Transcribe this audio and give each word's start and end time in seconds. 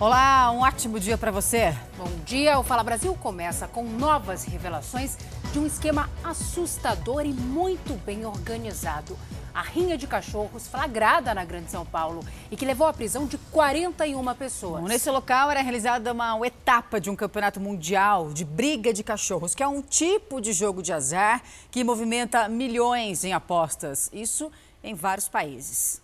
Olá, 0.00 0.52
um 0.52 0.60
ótimo 0.60 1.00
dia 1.00 1.18
para 1.18 1.32
você. 1.32 1.76
Bom 1.96 2.08
dia. 2.24 2.56
O 2.56 2.62
Fala 2.62 2.84
Brasil 2.84 3.12
começa 3.16 3.66
com 3.66 3.82
novas 3.82 4.44
revelações 4.44 5.18
de 5.52 5.58
um 5.58 5.66
esquema 5.66 6.08
assustador 6.22 7.26
e 7.26 7.32
muito 7.32 7.94
bem 8.06 8.24
organizado. 8.24 9.18
A 9.52 9.60
rinha 9.60 9.98
de 9.98 10.06
cachorros 10.06 10.68
flagrada 10.68 11.34
na 11.34 11.44
Grande 11.44 11.72
São 11.72 11.84
Paulo 11.84 12.24
e 12.48 12.56
que 12.56 12.64
levou 12.64 12.86
à 12.86 12.92
prisão 12.92 13.26
de 13.26 13.38
41 13.50 14.34
pessoas. 14.36 14.82
Bom, 14.82 14.86
nesse 14.86 15.10
local 15.10 15.50
era 15.50 15.62
realizada 15.62 16.12
uma 16.12 16.46
etapa 16.46 17.00
de 17.00 17.10
um 17.10 17.16
campeonato 17.16 17.58
mundial 17.58 18.32
de 18.32 18.44
briga 18.44 18.92
de 18.92 19.02
cachorros, 19.02 19.52
que 19.52 19.64
é 19.64 19.66
um 19.66 19.82
tipo 19.82 20.40
de 20.40 20.52
jogo 20.52 20.80
de 20.80 20.92
azar 20.92 21.42
que 21.72 21.82
movimenta 21.82 22.48
milhões 22.48 23.24
em 23.24 23.32
apostas. 23.32 24.08
Isso 24.12 24.48
em 24.80 24.94
vários 24.94 25.28
países. 25.28 26.00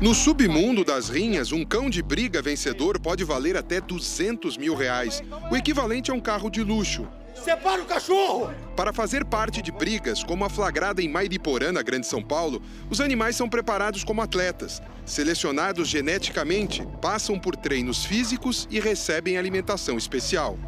No 0.00 0.14
submundo 0.14 0.82
das 0.82 1.10
rinhas, 1.10 1.52
um 1.52 1.62
cão 1.62 1.90
de 1.90 2.02
briga 2.02 2.40
vencedor 2.40 2.98
pode 2.98 3.22
valer 3.22 3.54
até 3.54 3.82
200 3.82 4.56
mil 4.56 4.74
reais, 4.74 5.22
o 5.50 5.56
equivalente 5.56 6.10
a 6.10 6.14
um 6.14 6.20
carro 6.20 6.48
de 6.48 6.62
luxo. 6.62 7.06
Separa 7.34 7.82
o 7.82 7.84
cachorro! 7.84 8.50
Para 8.74 8.94
fazer 8.94 9.26
parte 9.26 9.60
de 9.60 9.70
brigas, 9.70 10.24
como 10.24 10.42
a 10.42 10.48
flagrada 10.48 11.02
em 11.02 11.08
Mairiporã, 11.08 11.70
na 11.70 11.82
Grande 11.82 12.06
São 12.06 12.22
Paulo, 12.22 12.62
os 12.88 12.98
animais 12.98 13.36
são 13.36 13.46
preparados 13.46 14.02
como 14.02 14.22
atletas. 14.22 14.80
Selecionados 15.04 15.86
geneticamente, 15.86 16.82
passam 17.02 17.38
por 17.38 17.54
treinos 17.54 18.02
físicos 18.02 18.66
e 18.70 18.80
recebem 18.80 19.36
alimentação 19.36 19.98
especial. 19.98 20.58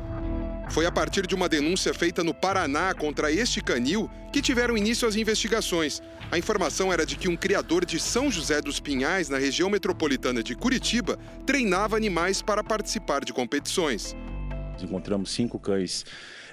Foi 0.73 0.87
a 0.87 0.91
partir 0.91 1.27
de 1.27 1.35
uma 1.35 1.51
denúncia 1.51 1.93
feita 1.93 2.25
no 2.25 2.33
Paraná 2.33 2.95
contra 2.95 3.31
este 3.31 3.61
canil 3.61 4.11
que 4.33 4.41
tiveram 4.41 4.75
início 4.75 5.07
as 5.07 5.17
investigações. 5.17 6.01
A 6.31 6.39
informação 6.39 6.91
era 6.91 7.05
de 7.05 7.15
que 7.15 7.29
um 7.29 7.37
criador 7.37 7.85
de 7.85 8.01
São 8.01 8.31
José 8.31 8.59
dos 8.62 8.81
Pinhais, 8.81 9.28
na 9.28 9.37
região 9.37 9.69
metropolitana 9.69 10.43
de 10.43 10.55
Curitiba, 10.55 11.19
treinava 11.45 11.95
animais 11.95 12.41
para 12.41 12.65
participar 12.65 13.23
de 13.23 13.34
competições. 13.34 14.17
Encontramos 14.83 15.31
cinco 15.31 15.59
cães 15.59 16.06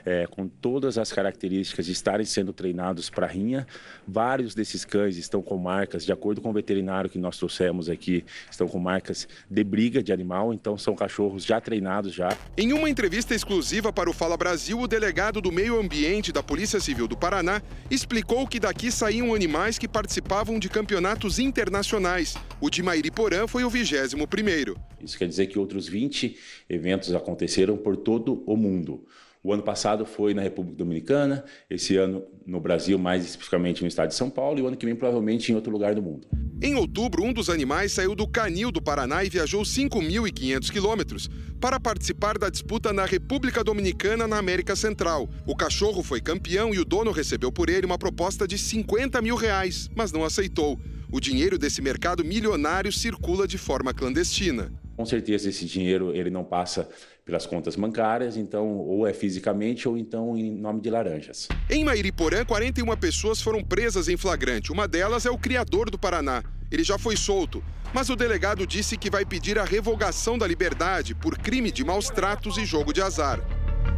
é, 0.05 0.27
com 0.27 0.47
todas 0.47 0.97
as 0.97 1.11
características 1.11 1.85
de 1.85 1.91
estarem 1.91 2.25
sendo 2.25 2.53
treinados 2.53 3.09
para 3.09 3.27
rinha. 3.27 3.65
Vários 4.07 4.55
desses 4.55 4.85
cães 4.85 5.17
estão 5.17 5.41
com 5.41 5.57
marcas, 5.57 6.05
de 6.05 6.11
acordo 6.11 6.41
com 6.41 6.49
o 6.49 6.53
veterinário 6.53 7.09
que 7.09 7.17
nós 7.17 7.37
trouxemos 7.37 7.89
aqui, 7.89 8.23
estão 8.49 8.67
com 8.67 8.79
marcas 8.79 9.27
de 9.49 9.63
briga 9.63 10.01
de 10.01 10.11
animal, 10.11 10.53
então 10.53 10.77
são 10.77 10.95
cachorros 10.95 11.43
já 11.43 11.59
treinados 11.59 12.13
já. 12.13 12.35
Em 12.57 12.73
uma 12.73 12.89
entrevista 12.89 13.33
exclusiva 13.33 13.91
para 13.91 14.09
o 14.09 14.13
Fala 14.13 14.37
Brasil, 14.37 14.79
o 14.79 14.87
delegado 14.87 15.41
do 15.41 15.51
Meio 15.51 15.79
Ambiente 15.79 16.31
da 16.31 16.43
Polícia 16.43 16.79
Civil 16.79 17.07
do 17.07 17.17
Paraná 17.17 17.61
explicou 17.89 18.47
que 18.47 18.59
daqui 18.59 18.91
saíam 18.91 19.33
animais 19.33 19.77
que 19.77 19.87
participavam 19.87 20.59
de 20.59 20.69
campeonatos 20.69 21.39
internacionais. 21.39 22.35
O 22.61 22.69
de 22.69 22.83
Mairiporã 22.83 23.47
foi 23.47 23.63
o 23.63 23.69
21 23.69 24.25
primeiro. 24.27 24.77
Isso 25.01 25.17
quer 25.17 25.27
dizer 25.27 25.47
que 25.47 25.57
outros 25.57 25.87
20 25.87 26.37
eventos 26.69 27.13
aconteceram 27.13 27.77
por 27.77 27.95
todo 27.95 28.43
o 28.45 28.55
mundo. 28.55 29.05
O 29.41 29.53
ano 29.53 29.63
passado 29.63 30.05
foi 30.05 30.33
na 30.33 30.41
República 30.41 30.77
Dominicana, 30.77 31.45
esse 31.69 31.95
ano 31.95 32.25
no 32.45 32.59
Brasil, 32.59 32.99
mais 32.99 33.23
especificamente 33.23 33.81
no 33.81 33.87
estado 33.87 34.09
de 34.09 34.15
São 34.15 34.29
Paulo, 34.29 34.59
e 34.59 34.61
o 34.61 34.67
ano 34.67 34.75
que 34.75 34.85
vem 34.85 34.95
provavelmente 34.95 35.49
em 35.49 35.55
outro 35.55 35.71
lugar 35.71 35.95
do 35.95 36.01
mundo. 36.01 36.27
Em 36.61 36.75
outubro, 36.75 37.23
um 37.23 37.31
dos 37.31 37.49
animais 37.49 37.93
saiu 37.93 38.13
do 38.13 38.27
canil 38.27 38.69
do 38.69 38.81
Paraná 38.81 39.23
e 39.23 39.29
viajou 39.29 39.61
5.500 39.61 40.69
quilômetros 40.69 41.29
para 41.57 41.79
participar 41.79 42.37
da 42.37 42.49
disputa 42.49 42.91
na 42.91 43.05
República 43.05 43.63
Dominicana, 43.63 44.27
na 44.27 44.37
América 44.37 44.75
Central. 44.75 45.29
O 45.47 45.55
cachorro 45.55 46.03
foi 46.03 46.19
campeão 46.19 46.73
e 46.73 46.79
o 46.79 46.83
dono 46.83 47.11
recebeu 47.11 47.49
por 47.49 47.69
ele 47.69 47.85
uma 47.85 47.97
proposta 47.97 48.45
de 48.45 48.57
50 48.57 49.21
mil 49.21 49.37
reais, 49.37 49.89
mas 49.95 50.11
não 50.11 50.25
aceitou. 50.25 50.77
O 51.09 51.21
dinheiro 51.21 51.57
desse 51.57 51.81
mercado 51.81 52.25
milionário 52.25 52.91
circula 52.91 53.47
de 53.47 53.57
forma 53.57 53.93
clandestina. 53.93 54.69
Com 54.97 55.05
certeza 55.05 55.47
esse 55.47 55.65
dinheiro 55.65 56.13
ele 56.13 56.29
não 56.29 56.43
passa 56.43 56.89
pelas 57.29 57.45
contas 57.45 57.75
bancárias, 57.75 58.35
então 58.35 58.67
ou 58.79 59.05
é 59.05 59.13
fisicamente 59.13 59.87
ou 59.87 59.95
então 59.95 60.35
em 60.35 60.51
nome 60.51 60.81
de 60.81 60.89
laranjas. 60.89 61.47
Em 61.69 61.85
Mairiporã, 61.85 62.43
41 62.43 62.97
pessoas 62.97 63.39
foram 63.39 63.63
presas 63.63 64.09
em 64.09 64.17
flagrante. 64.17 64.71
Uma 64.71 64.87
delas 64.87 65.27
é 65.27 65.29
o 65.29 65.37
criador 65.37 65.91
do 65.91 65.99
Paraná. 65.99 66.43
Ele 66.71 66.83
já 66.83 66.97
foi 66.97 67.15
solto, 67.15 67.63
mas 67.93 68.09
o 68.09 68.15
delegado 68.15 68.65
disse 68.65 68.97
que 68.97 69.11
vai 69.11 69.25
pedir 69.25 69.59
a 69.59 69.63
revogação 69.63 70.39
da 70.39 70.47
liberdade 70.47 71.13
por 71.13 71.37
crime 71.37 71.71
de 71.71 71.85
maus 71.85 72.09
tratos 72.09 72.57
e 72.57 72.65
jogo 72.65 72.91
de 72.91 73.01
azar. 73.01 73.39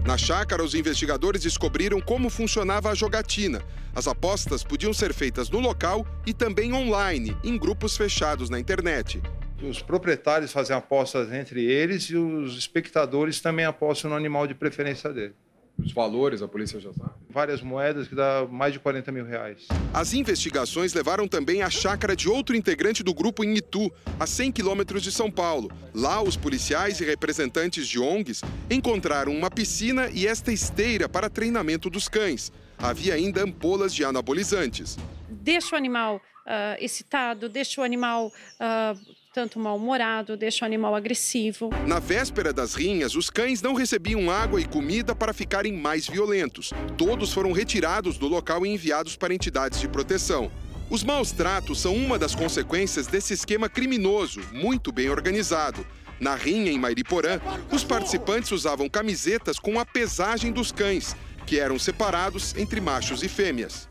Na 0.06 0.18
chácara, 0.18 0.64
os 0.64 0.76
investigadores 0.76 1.42
descobriram 1.42 2.02
como 2.02 2.30
funcionava 2.30 2.90
a 2.90 2.96
jogatina. 2.96 3.62
As 3.96 4.08
apostas 4.08 4.64
podiam 4.64 4.94
ser 4.94 5.14
feitas 5.14 5.50
no 5.50 5.60
local 5.60 6.06
e 6.26 6.34
também 6.34 6.74
online, 6.74 7.36
em 7.44 7.58
grupos 7.58 7.96
fechados 7.96 8.50
na 8.50 8.60
internet 8.60 9.22
os 9.64 9.82
proprietários 9.82 10.52
fazem 10.52 10.76
apostas 10.76 11.32
entre 11.32 11.64
eles 11.64 12.04
e 12.06 12.16
os 12.16 12.58
espectadores 12.58 13.40
também 13.40 13.66
apostam 13.66 14.10
no 14.10 14.16
animal 14.16 14.48
de 14.48 14.56
preferência 14.56 15.12
dele. 15.12 15.34
Os 15.78 15.94
valores, 15.94 16.42
a 16.42 16.48
polícia 16.48 16.80
já 16.80 16.94
sabe? 16.94 17.12
Várias 17.30 17.62
moedas 17.62 18.08
que 18.08 18.14
dá 18.14 18.46
mais 18.50 18.74
de 18.74 18.80
40 18.80 19.12
mil 19.12 19.26
reais. 19.26 19.68
As 19.94 20.14
investigações 20.14 20.94
levaram 20.94 21.28
também 21.28 21.64
à 21.64 21.70
chácara 21.70 22.16
de 22.16 22.30
outro 22.30 22.56
integrante 22.56 23.02
do 23.02 23.14
grupo 23.14 23.44
em 23.44 23.56
Itu, 23.56 23.92
a 24.20 24.28
100 24.28 24.52
quilômetros 24.52 25.02
de 25.02 25.12
São 25.12 25.32
Paulo. 25.32 25.72
Lá, 25.94 26.22
os 26.22 26.38
policiais 26.38 27.00
e 27.00 27.06
representantes 27.06 27.88
de 27.88 28.00
ONGs 28.00 28.42
encontraram 28.70 29.32
uma 29.32 29.50
piscina 29.50 30.10
e 30.14 30.28
esta 30.28 30.52
esteira 30.52 31.10
para 31.10 31.30
treinamento 31.30 31.90
dos 31.90 32.08
cães. 32.08 32.52
Havia 32.78 33.16
ainda 33.16 33.44
ampolas 33.44 33.94
de 33.94 34.04
anabolizantes. 34.04 34.98
Deixa 35.30 35.74
o 35.74 35.78
animal 35.78 36.18
uh, 36.18 36.78
excitado, 36.80 37.50
deixa 37.50 37.82
o 37.82 37.84
animal 37.84 38.28
uh, 38.28 39.21
tanto 39.34 39.60
mal-humorado, 39.60 40.36
deixa 40.36 40.66
o 40.66 40.68
animal 40.68 40.94
agressivo. 40.94 41.70
Na 41.88 42.00
véspera 42.00 42.52
das 42.52 42.74
rinhas, 42.74 43.16
os 43.16 43.30
cães 43.30 43.62
não 43.62 43.74
recebiam 43.74 44.30
água 44.30 44.60
e 44.60 44.66
comida 44.66 45.16
para 45.16 45.34
ficarem 45.34 45.74
mais 45.74 46.06
violentos. 46.08 46.72
Todos 46.98 47.32
foram 47.32 47.52
retirados 47.54 48.18
do 48.18 48.28
local 48.28 48.66
e 48.66 48.70
enviados 48.70 49.16
para 49.16 49.34
entidades 49.34 49.80
de 49.80 49.88
proteção. 49.88 50.52
Os 50.90 51.04
maus 51.04 51.32
tratos 51.32 51.80
são 51.80 51.96
uma 51.96 52.20
das 52.20 52.36
consequências 52.36 53.08
desse 53.08 53.34
esquema 53.34 53.70
criminoso, 53.70 54.42
muito 54.52 54.92
bem 54.92 55.10
organizado. 55.10 55.86
Na 56.20 56.36
rinha 56.36 56.72
em 56.72 56.78
Mairiporã, 56.78 57.40
os 57.72 57.84
participantes 57.84 58.52
usavam 58.52 58.90
camisetas 58.90 59.58
com 59.58 59.80
a 59.80 59.86
pesagem 59.86 60.52
dos 60.52 60.72
cães, 60.72 61.16
que 61.48 61.58
eram 61.58 61.80
separados 61.80 62.54
entre 62.58 62.82
machos 62.82 63.24
e 63.24 63.30
fêmeas. 63.30 63.91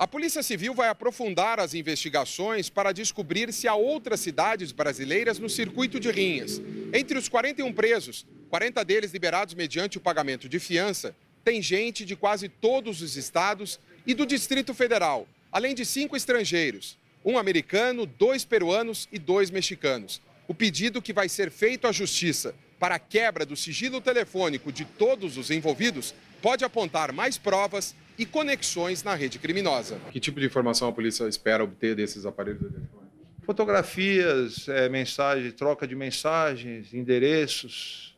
A 0.00 0.06
Polícia 0.06 0.42
Civil 0.42 0.72
vai 0.72 0.88
aprofundar 0.88 1.60
as 1.60 1.74
investigações 1.74 2.70
para 2.70 2.90
descobrir 2.90 3.52
se 3.52 3.68
há 3.68 3.74
outras 3.74 4.20
cidades 4.20 4.72
brasileiras 4.72 5.38
no 5.38 5.46
circuito 5.46 6.00
de 6.00 6.10
rinhas. 6.10 6.58
Entre 6.90 7.18
os 7.18 7.28
41 7.28 7.70
presos, 7.74 8.26
40 8.48 8.82
deles 8.82 9.12
liberados 9.12 9.52
mediante 9.52 9.98
o 9.98 10.00
pagamento 10.00 10.48
de 10.48 10.58
fiança, 10.58 11.14
tem 11.44 11.60
gente 11.60 12.02
de 12.06 12.16
quase 12.16 12.48
todos 12.48 13.02
os 13.02 13.14
estados 13.14 13.78
e 14.06 14.14
do 14.14 14.24
Distrito 14.24 14.72
Federal, 14.72 15.28
além 15.52 15.74
de 15.74 15.84
cinco 15.84 16.16
estrangeiros: 16.16 16.96
um 17.22 17.36
americano, 17.36 18.06
dois 18.06 18.42
peruanos 18.42 19.06
e 19.12 19.18
dois 19.18 19.50
mexicanos. 19.50 20.22
O 20.48 20.54
pedido 20.54 21.02
que 21.02 21.12
vai 21.12 21.28
ser 21.28 21.50
feito 21.50 21.86
à 21.86 21.92
Justiça 21.92 22.54
para 22.78 22.94
a 22.94 22.98
quebra 22.98 23.44
do 23.44 23.54
sigilo 23.54 24.00
telefônico 24.00 24.72
de 24.72 24.86
todos 24.86 25.36
os 25.36 25.50
envolvidos 25.50 26.14
pode 26.40 26.64
apontar 26.64 27.12
mais 27.12 27.36
provas 27.36 27.94
e 28.20 28.26
conexões 28.26 29.02
na 29.02 29.14
rede 29.14 29.38
criminosa. 29.38 29.96
Que 30.10 30.20
tipo 30.20 30.38
de 30.38 30.44
informação 30.44 30.86
a 30.86 30.92
polícia 30.92 31.26
espera 31.26 31.64
obter 31.64 31.94
desses 31.94 32.26
aparelhos 32.26 32.60
eletrônicos? 32.60 33.00
Fotografias, 33.40 34.68
é, 34.68 34.90
mensagem, 34.90 35.50
troca 35.52 35.86
de 35.88 35.96
mensagens, 35.96 36.92
endereços, 36.92 38.14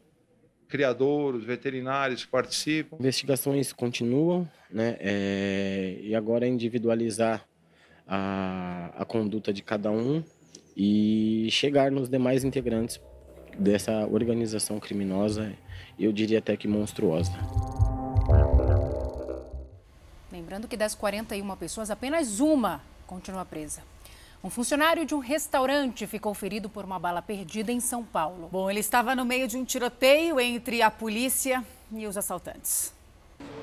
criadores, 0.69 1.45
veterinários 1.45 2.25
que 2.25 2.31
participam. 2.33 2.97
Investigações 2.99 3.73
continuam, 3.73 4.51
né? 4.69 4.97
É, 4.99 5.99
e 6.03 6.17
agora 6.17 6.47
é 6.47 6.49
individualizar 6.49 7.47
a, 8.05 8.91
a 8.97 9.05
conduta 9.05 9.53
de 9.53 9.62
cada 9.62 9.93
um 9.93 10.25
e 10.76 11.47
chegar 11.53 11.93
nos 11.93 12.09
demais 12.09 12.43
integrantes 12.43 13.00
dessa 13.56 14.05
organização 14.09 14.81
criminosa, 14.81 15.53
eu 15.97 16.12
diria 16.12 16.41
até 16.41 16.56
que 16.56 16.67
monstruosa. 16.67 17.32
Lembrando 20.52 20.69
que 20.69 20.76
das 20.76 20.94
41 20.94 21.56
pessoas, 21.56 21.90
apenas 21.90 22.38
uma 22.38 22.82
continua 23.06 23.43
presa. 23.43 23.81
Um 24.44 24.50
funcionário 24.50 25.06
de 25.06 25.14
um 25.14 25.19
restaurante 25.19 26.06
ficou 26.06 26.34
ferido 26.34 26.69
por 26.69 26.84
uma 26.84 26.99
bala 26.99 27.22
perdida 27.22 27.72
em 27.72 27.81
São 27.81 28.04
Paulo. 28.04 28.50
Bom, 28.52 28.70
ele 28.70 28.81
estava 28.81 29.16
no 29.16 29.25
meio 29.25 29.49
de 29.49 29.56
um 29.56 29.64
tiroteio 29.64 30.38
entre 30.38 30.82
a 30.82 30.90
polícia 30.90 31.64
e 31.90 32.06
os 32.06 32.19
assaltantes. 32.19 32.93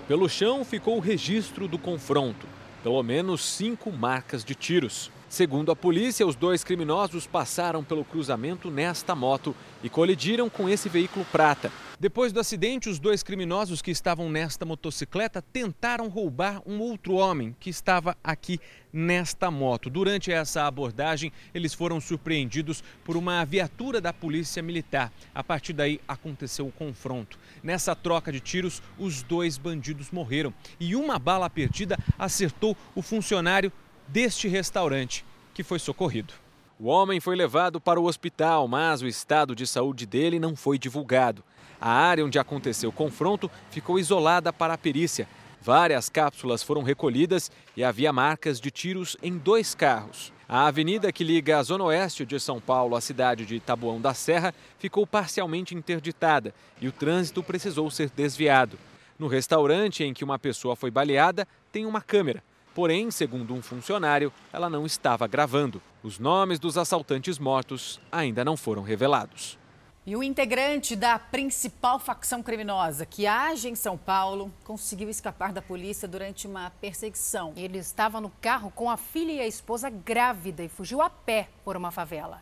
Pelo 0.07 0.27
chão 0.27 0.65
ficou 0.65 0.97
o 0.97 0.99
registro 0.99 1.67
do 1.67 1.77
confronto. 1.77 2.47
Pelo 2.81 3.03
menos 3.03 3.45
cinco 3.45 3.91
marcas 3.91 4.43
de 4.43 4.55
tiros. 4.55 5.11
Segundo 5.29 5.71
a 5.71 5.75
polícia, 5.75 6.25
os 6.25 6.35
dois 6.35 6.63
criminosos 6.63 7.27
passaram 7.27 7.83
pelo 7.83 8.03
cruzamento 8.03 8.71
nesta 8.71 9.13
moto 9.13 9.55
e 9.83 9.87
colidiram 9.87 10.49
com 10.49 10.67
esse 10.67 10.89
veículo 10.89 11.23
prata. 11.31 11.71
Depois 11.99 12.33
do 12.33 12.39
acidente, 12.39 12.89
os 12.89 12.97
dois 12.97 13.21
criminosos 13.21 13.79
que 13.79 13.91
estavam 13.91 14.27
nesta 14.27 14.65
motocicleta 14.65 15.39
tentaram 15.39 16.07
roubar 16.07 16.63
um 16.65 16.79
outro 16.79 17.13
homem 17.13 17.55
que 17.59 17.69
estava 17.69 18.17
aqui 18.23 18.59
nesta 18.91 19.51
moto. 19.51 19.87
Durante 19.87 20.31
essa 20.31 20.63
abordagem, 20.63 21.31
eles 21.53 21.75
foram 21.75 22.01
surpreendidos 22.01 22.83
por 23.03 23.15
uma 23.15 23.45
viatura 23.45 24.01
da 24.01 24.11
Polícia 24.11 24.63
Militar. 24.63 25.13
A 25.35 25.43
partir 25.43 25.73
daí 25.73 26.01
aconteceu 26.07 26.65
o 26.65 26.71
confronto. 26.71 27.37
Nessa 27.61 27.95
troca 27.95 28.31
de 28.31 28.39
tiros, 28.39 28.81
os 28.97 29.21
dois 29.21 29.59
bandidos 29.59 30.09
morreram 30.09 30.51
e 30.79 30.95
uma 30.95 31.19
bala 31.19 31.49
perdida 31.51 31.99
acertou 32.17 32.75
o 32.95 33.03
funcionário 33.03 33.71
deste 34.11 34.47
restaurante, 34.47 35.23
que 35.53 35.63
foi 35.63 35.77
socorrido. 35.77 36.33
O 36.79 36.87
homem 36.87 37.19
foi 37.19 37.35
levado 37.35 37.79
para 37.79 37.99
o 37.99 38.05
hospital, 38.05 38.67
mas 38.67 39.01
o 39.01 39.07
estado 39.07 39.55
de 39.55 39.67
saúde 39.67 40.05
dele 40.05 40.39
não 40.39 40.55
foi 40.55 40.79
divulgado. 40.79 41.43
A 41.79 41.91
área 41.91 42.25
onde 42.25 42.39
aconteceu 42.39 42.89
o 42.89 42.93
confronto 42.93 43.51
ficou 43.69 43.99
isolada 43.99 44.51
para 44.51 44.73
a 44.73 44.77
perícia. 44.77 45.27
Várias 45.61 46.09
cápsulas 46.09 46.63
foram 46.63 46.81
recolhidas 46.81 47.51
e 47.77 47.83
havia 47.83 48.11
marcas 48.11 48.59
de 48.59 48.71
tiros 48.71 49.15
em 49.21 49.37
dois 49.37 49.75
carros. 49.75 50.33
A 50.47 50.65
avenida 50.65 51.11
que 51.11 51.23
liga 51.23 51.59
a 51.59 51.63
zona 51.63 51.83
oeste 51.83 52.25
de 52.25 52.39
São 52.39 52.59
Paulo 52.59 52.95
à 52.95 53.01
cidade 53.01 53.45
de 53.45 53.59
Taboão 53.59 54.01
da 54.01 54.15
Serra 54.15 54.55
ficou 54.79 55.05
parcialmente 55.05 55.75
interditada 55.75 56.55
e 56.81 56.87
o 56.87 56.91
trânsito 56.91 57.43
precisou 57.43 57.91
ser 57.91 58.09
desviado. 58.09 58.79
No 59.19 59.27
restaurante 59.27 60.03
em 60.03 60.13
que 60.13 60.23
uma 60.23 60.39
pessoa 60.39 60.75
foi 60.75 60.89
baleada, 60.89 61.47
tem 61.71 61.85
uma 61.85 62.01
câmera. 62.01 62.41
Porém, 62.73 63.11
segundo 63.11 63.53
um 63.53 63.61
funcionário, 63.61 64.31
ela 64.53 64.69
não 64.69 64.85
estava 64.85 65.27
gravando. 65.27 65.81
Os 66.01 66.19
nomes 66.19 66.59
dos 66.59 66.77
assaltantes 66.77 67.37
mortos 67.37 67.99
ainda 68.11 68.45
não 68.45 68.55
foram 68.55 68.81
revelados. 68.81 69.57
E 70.05 70.15
um 70.15 70.23
integrante 70.23 70.95
da 70.95 71.19
principal 71.19 71.99
facção 71.99 72.41
criminosa 72.41 73.05
que 73.05 73.27
age 73.27 73.69
em 73.69 73.75
São 73.75 73.97
Paulo 73.97 74.51
conseguiu 74.63 75.09
escapar 75.09 75.51
da 75.51 75.61
polícia 75.61 76.07
durante 76.07 76.47
uma 76.47 76.71
perseguição. 76.81 77.53
Ele 77.55 77.77
estava 77.77 78.19
no 78.19 78.31
carro 78.41 78.71
com 78.71 78.89
a 78.89 78.97
filha 78.97 79.33
e 79.33 79.41
a 79.41 79.47
esposa 79.47 79.89
grávida 79.89 80.63
e 80.63 80.69
fugiu 80.69 81.01
a 81.01 81.09
pé 81.09 81.49
por 81.63 81.77
uma 81.77 81.91
favela. 81.91 82.41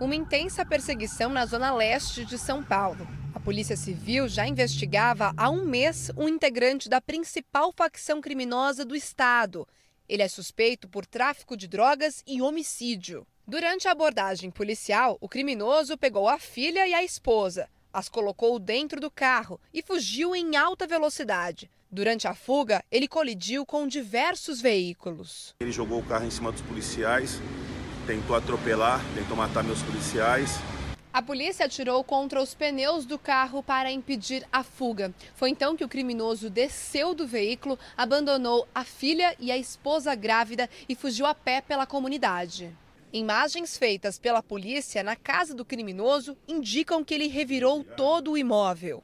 Uma 0.00 0.14
intensa 0.14 0.64
perseguição 0.64 1.28
na 1.28 1.44
zona 1.44 1.74
leste 1.74 2.24
de 2.24 2.38
São 2.38 2.62
Paulo. 2.62 3.17
A 3.34 3.40
Polícia 3.40 3.76
Civil 3.76 4.26
já 4.26 4.46
investigava 4.46 5.32
há 5.36 5.50
um 5.50 5.64
mês 5.64 6.10
um 6.16 6.28
integrante 6.28 6.88
da 6.88 7.00
principal 7.00 7.72
facção 7.72 8.20
criminosa 8.20 8.84
do 8.84 8.96
estado. 8.96 9.66
Ele 10.08 10.22
é 10.22 10.28
suspeito 10.28 10.88
por 10.88 11.04
tráfico 11.04 11.56
de 11.56 11.68
drogas 11.68 12.22
e 12.26 12.40
homicídio. 12.40 13.26
Durante 13.46 13.86
a 13.86 13.92
abordagem 13.92 14.50
policial, 14.50 15.18
o 15.20 15.28
criminoso 15.28 15.96
pegou 15.96 16.28
a 16.28 16.38
filha 16.38 16.86
e 16.86 16.94
a 16.94 17.04
esposa, 17.04 17.68
as 17.92 18.08
colocou 18.08 18.58
dentro 18.58 19.00
do 19.00 19.10
carro 19.10 19.60
e 19.72 19.82
fugiu 19.82 20.34
em 20.34 20.56
alta 20.56 20.86
velocidade. 20.86 21.70
Durante 21.90 22.26
a 22.26 22.34
fuga, 22.34 22.82
ele 22.90 23.08
colidiu 23.08 23.64
com 23.64 23.86
diversos 23.86 24.60
veículos. 24.60 25.54
Ele 25.60 25.72
jogou 25.72 26.00
o 26.00 26.04
carro 26.04 26.26
em 26.26 26.30
cima 26.30 26.52
dos 26.52 26.60
policiais, 26.60 27.40
tentou 28.06 28.36
atropelar, 28.36 29.02
tentou 29.14 29.36
matar 29.36 29.64
meus 29.64 29.82
policiais. 29.82 30.58
A 31.18 31.22
polícia 31.22 31.66
atirou 31.66 32.04
contra 32.04 32.40
os 32.40 32.54
pneus 32.54 33.04
do 33.04 33.18
carro 33.18 33.60
para 33.60 33.90
impedir 33.90 34.46
a 34.52 34.62
fuga. 34.62 35.12
Foi 35.34 35.50
então 35.50 35.76
que 35.76 35.82
o 35.82 35.88
criminoso 35.88 36.48
desceu 36.48 37.12
do 37.12 37.26
veículo, 37.26 37.76
abandonou 37.96 38.68
a 38.72 38.84
filha 38.84 39.34
e 39.40 39.50
a 39.50 39.58
esposa 39.58 40.14
grávida 40.14 40.70
e 40.88 40.94
fugiu 40.94 41.26
a 41.26 41.34
pé 41.34 41.60
pela 41.60 41.86
comunidade. 41.86 42.72
Imagens 43.12 43.76
feitas 43.76 44.16
pela 44.16 44.44
polícia 44.44 45.02
na 45.02 45.16
casa 45.16 45.56
do 45.56 45.64
criminoso 45.64 46.36
indicam 46.46 47.02
que 47.02 47.14
ele 47.14 47.26
revirou 47.26 47.82
todo 47.82 48.30
o 48.30 48.38
imóvel. 48.38 49.02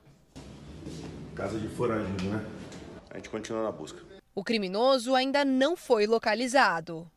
Casa 1.34 1.58
de 1.58 1.67
foragido, 1.67 2.26
né? 2.26 2.46
A 3.10 3.17
gente 3.17 3.28
continua 3.28 3.64
na 3.64 3.72
busca. 3.72 4.00
O 4.32 4.44
criminoso 4.44 5.17
ainda 5.17 5.44
não 5.44 5.76
foi 5.76 6.06
localizado 6.06 7.10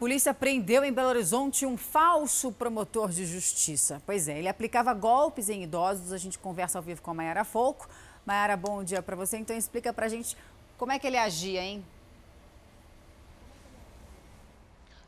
polícia 0.00 0.32
prendeu 0.32 0.82
em 0.82 0.90
Belo 0.90 1.10
Horizonte 1.10 1.66
um 1.66 1.76
falso 1.76 2.50
promotor 2.50 3.10
de 3.10 3.26
justiça. 3.26 4.00
Pois 4.06 4.28
é, 4.28 4.38
ele 4.38 4.48
aplicava 4.48 4.94
golpes 4.94 5.50
em 5.50 5.62
idosos. 5.62 6.10
A 6.10 6.16
gente 6.16 6.38
conversa 6.38 6.78
ao 6.78 6.82
vivo 6.82 7.02
com 7.02 7.10
a 7.10 7.14
Mayara 7.14 7.44
Folco. 7.44 7.86
Mayara, 8.24 8.56
bom 8.56 8.82
dia 8.82 9.02
para 9.02 9.14
você. 9.14 9.36
Então 9.36 9.54
explica 9.54 9.92
para 9.92 10.06
a 10.06 10.08
gente 10.08 10.38
como 10.78 10.90
é 10.90 10.98
que 10.98 11.06
ele 11.06 11.18
agia, 11.18 11.62
hein? 11.62 11.84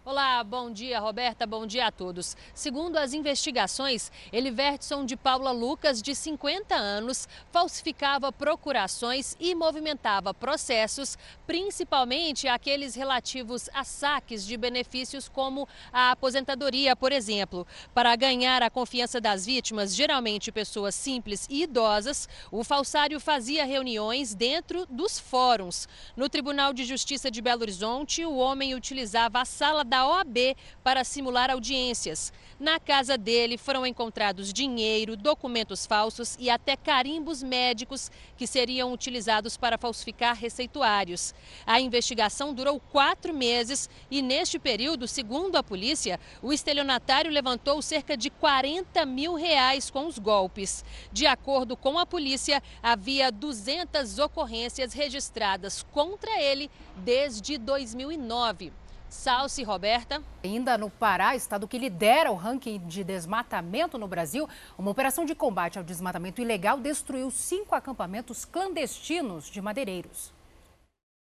Olá, 0.04 0.43
bom 0.43 0.69
dia, 0.69 0.99
Roberta. 0.99 1.46
Bom 1.46 1.64
dia 1.64 1.87
a 1.87 1.93
todos. 1.93 2.37
Segundo 2.52 2.96
as 2.96 3.14
investigações, 3.14 4.10
Elivertson 4.32 5.06
de 5.06 5.16
Paula 5.16 5.52
Lucas, 5.52 6.02
de 6.02 6.12
50 6.12 6.75
anos, 6.75 7.28
falsificava 7.52 8.32
procurações 8.32 9.37
e 9.38 9.54
movimentava 9.54 10.34
processos, 10.34 11.16
principalmente 11.46 12.49
aqueles 12.49 12.96
relativos 12.96 13.70
a 13.72 13.84
saques 13.84 14.44
de 14.44 14.56
benefícios 14.56 15.28
como 15.28 15.69
a 15.93 16.10
aposentadoria, 16.10 16.96
por 16.96 17.12
exemplo. 17.12 17.64
Para 17.94 18.16
ganhar 18.16 18.60
a 18.60 18.70
confiança 18.70 19.20
das 19.20 19.46
vítimas, 19.46 19.94
geralmente 19.94 20.50
pessoas 20.50 20.96
simples 20.96 21.46
e 21.49 21.62
idosas, 21.62 22.28
o 22.50 22.64
falsário 22.64 23.20
fazia 23.20 23.64
reuniões 23.64 24.34
dentro 24.34 24.84
dos 24.87 25.20
fóruns. 25.20 25.88
No 26.16 26.28
Tribunal 26.28 26.72
de 26.72 26.84
Justiça 26.84 27.31
de 27.31 27.40
Belo 27.40 27.62
Horizonte, 27.62 28.25
o 28.25 28.34
homem 28.34 28.75
utilizava 28.75 29.40
a 29.40 29.44
sala 29.44 29.91
da 29.92 30.08
OAB 30.08 30.56
para 30.82 31.04
simular 31.04 31.50
audiências. 31.50 32.32
Na 32.58 32.80
casa 32.80 33.18
dele 33.18 33.58
foram 33.58 33.84
encontrados 33.84 34.50
dinheiro, 34.50 35.18
documentos 35.18 35.84
falsos 35.84 36.34
e 36.40 36.48
até 36.48 36.76
carimbos 36.76 37.42
médicos 37.42 38.10
que 38.34 38.46
seriam 38.46 38.90
utilizados 38.90 39.58
para 39.58 39.76
falsificar 39.76 40.34
receituários. 40.34 41.34
A 41.66 41.78
investigação 41.78 42.54
durou 42.54 42.80
quatro 42.80 43.34
meses 43.34 43.90
e, 44.10 44.22
neste 44.22 44.58
período, 44.58 45.06
segundo 45.06 45.56
a 45.56 45.62
polícia, 45.62 46.18
o 46.40 46.54
estelionatário 46.54 47.30
levantou 47.30 47.82
cerca 47.82 48.16
de 48.16 48.30
40 48.30 49.04
mil 49.04 49.34
reais 49.34 49.90
com 49.90 50.06
os 50.06 50.18
golpes. 50.18 50.82
De 51.12 51.26
acordo 51.26 51.76
com 51.76 51.98
a 51.98 52.06
polícia, 52.06 52.62
havia 52.82 53.30
200 53.30 54.18
ocorrências 54.18 54.94
registradas 54.94 55.82
contra 55.92 56.40
ele 56.40 56.70
desde 56.96 57.58
2009. 57.58 58.72
Salsi 59.12 59.62
Roberta. 59.62 60.23
Ainda 60.43 60.79
no 60.79 60.88
Pará, 60.88 61.37
estado 61.37 61.69
que 61.69 61.79
lidera 61.79 62.32
o 62.32 62.35
ranking 62.35 62.79
de 62.87 63.05
desmatamento 63.05 63.99
no 63.99 64.09
Brasil, 64.09 64.49
uma 64.79 64.91
operação 64.91 65.26
de 65.26 65.35
combate 65.35 65.79
ao 65.79 65.85
desmatamento 65.85 66.41
ilegal 66.41 66.81
destruiu 66.81 67.31
cinco 67.31 67.75
acampamentos 67.75 68.47
clandestinos 68.47 69.50
de 69.50 69.61
madeireiros. 69.61 70.32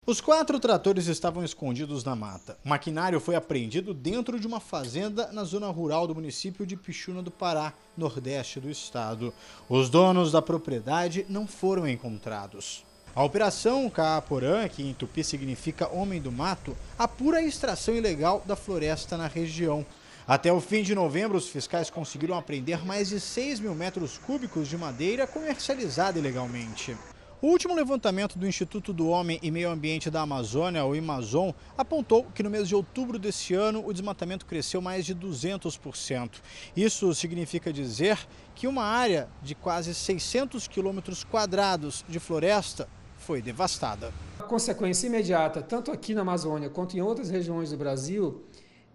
Os 0.07 0.21
quatro 0.21 0.61
tratores 0.61 1.07
estavam 1.07 1.43
escondidos 1.43 2.05
na 2.05 2.15
mata. 2.15 2.59
O 2.65 2.69
maquinário 2.69 3.21
foi 3.21 3.35
apreendido 3.35 3.93
dentro 3.93 4.39
de 4.39 4.47
uma 4.47 4.61
fazenda 4.61 5.33
na 5.33 5.45
zona 5.45 5.69
rural 5.69 6.07
do 6.07 6.15
município 6.15 6.67
de 6.67 6.77
Pichuna 6.77 7.23
do 7.23 7.31
Pará, 7.31 7.73
nordeste 7.97 8.61
do 8.61 8.71
estado. 8.71 9.33
Os 9.69 9.89
donos 9.89 10.31
da 10.31 10.43
propriedade 10.43 11.27
não 11.29 11.47
foram 11.47 11.89
encontrados. 11.89 12.87
A 13.15 13.25
Operação 13.25 13.89
Caaporã, 13.91 14.69
que 14.69 14.83
em 14.83 14.95
tupi 14.95 15.25
significa 15.25 15.89
Homem 15.89 16.21
do 16.21 16.31
Mato, 16.31 16.77
apura 16.99 17.39
a 17.39 17.43
extração 17.43 17.95
ilegal 17.95 18.43
da 18.47 18.55
floresta 18.55 19.17
na 19.17 19.27
região. 19.27 19.85
Até 20.27 20.53
o 20.53 20.61
fim 20.61 20.83
de 20.83 20.95
novembro, 20.95 21.39
os 21.39 21.49
fiscais 21.49 21.89
conseguiram 21.91 22.37
apreender 22.37 22.85
mais 22.85 23.09
de 23.09 23.19
6 23.19 23.61
mil 23.61 23.75
metros 23.75 24.19
cúbicos 24.19 24.69
de 24.69 24.77
madeira 24.77 25.27
comercializada 25.27 26.19
ilegalmente. 26.19 26.97
O 27.41 27.47
último 27.47 27.73
levantamento 27.73 28.37
do 28.37 28.49
Instituto 28.49 28.93
do 28.93 29.07
Homem 29.07 29.39
e 29.41 29.49
Meio 29.49 29.71
Ambiente 29.71 30.11
da 30.11 30.23
Amazônia, 30.23 30.85
o 30.85 30.93
Amazon, 30.93 31.53
apontou 31.77 32.25
que 32.35 32.43
no 32.43 32.51
mês 32.51 32.67
de 32.67 32.75
outubro 32.75 33.17
desse 33.17 33.55
ano 33.55 33.81
o 33.87 33.93
desmatamento 33.93 34.45
cresceu 34.45 34.81
mais 34.81 35.07
de 35.07 35.15
200%. 35.15 36.31
Isso 36.77 37.15
significa 37.15 37.73
dizer 37.73 38.19
que 38.57 38.67
uma 38.67 38.83
área 38.83 39.29
de 39.41 39.55
quase 39.55 39.95
600 39.95 40.67
quilômetros 40.67 41.23
quadrados 41.23 42.05
de 42.09 42.19
floresta 42.19 42.89
foi 43.17 43.41
devastada. 43.41 44.13
A 44.41 44.43
consequência 44.43 45.07
imediata, 45.07 45.63
tanto 45.63 45.93
aqui 45.93 46.15
na 46.15 46.23
Amazônia 46.23 46.69
quanto 46.69 46.97
em 46.97 47.01
outras 47.01 47.31
regiões 47.31 47.71
do 47.71 47.77
Brasil, 47.77 48.43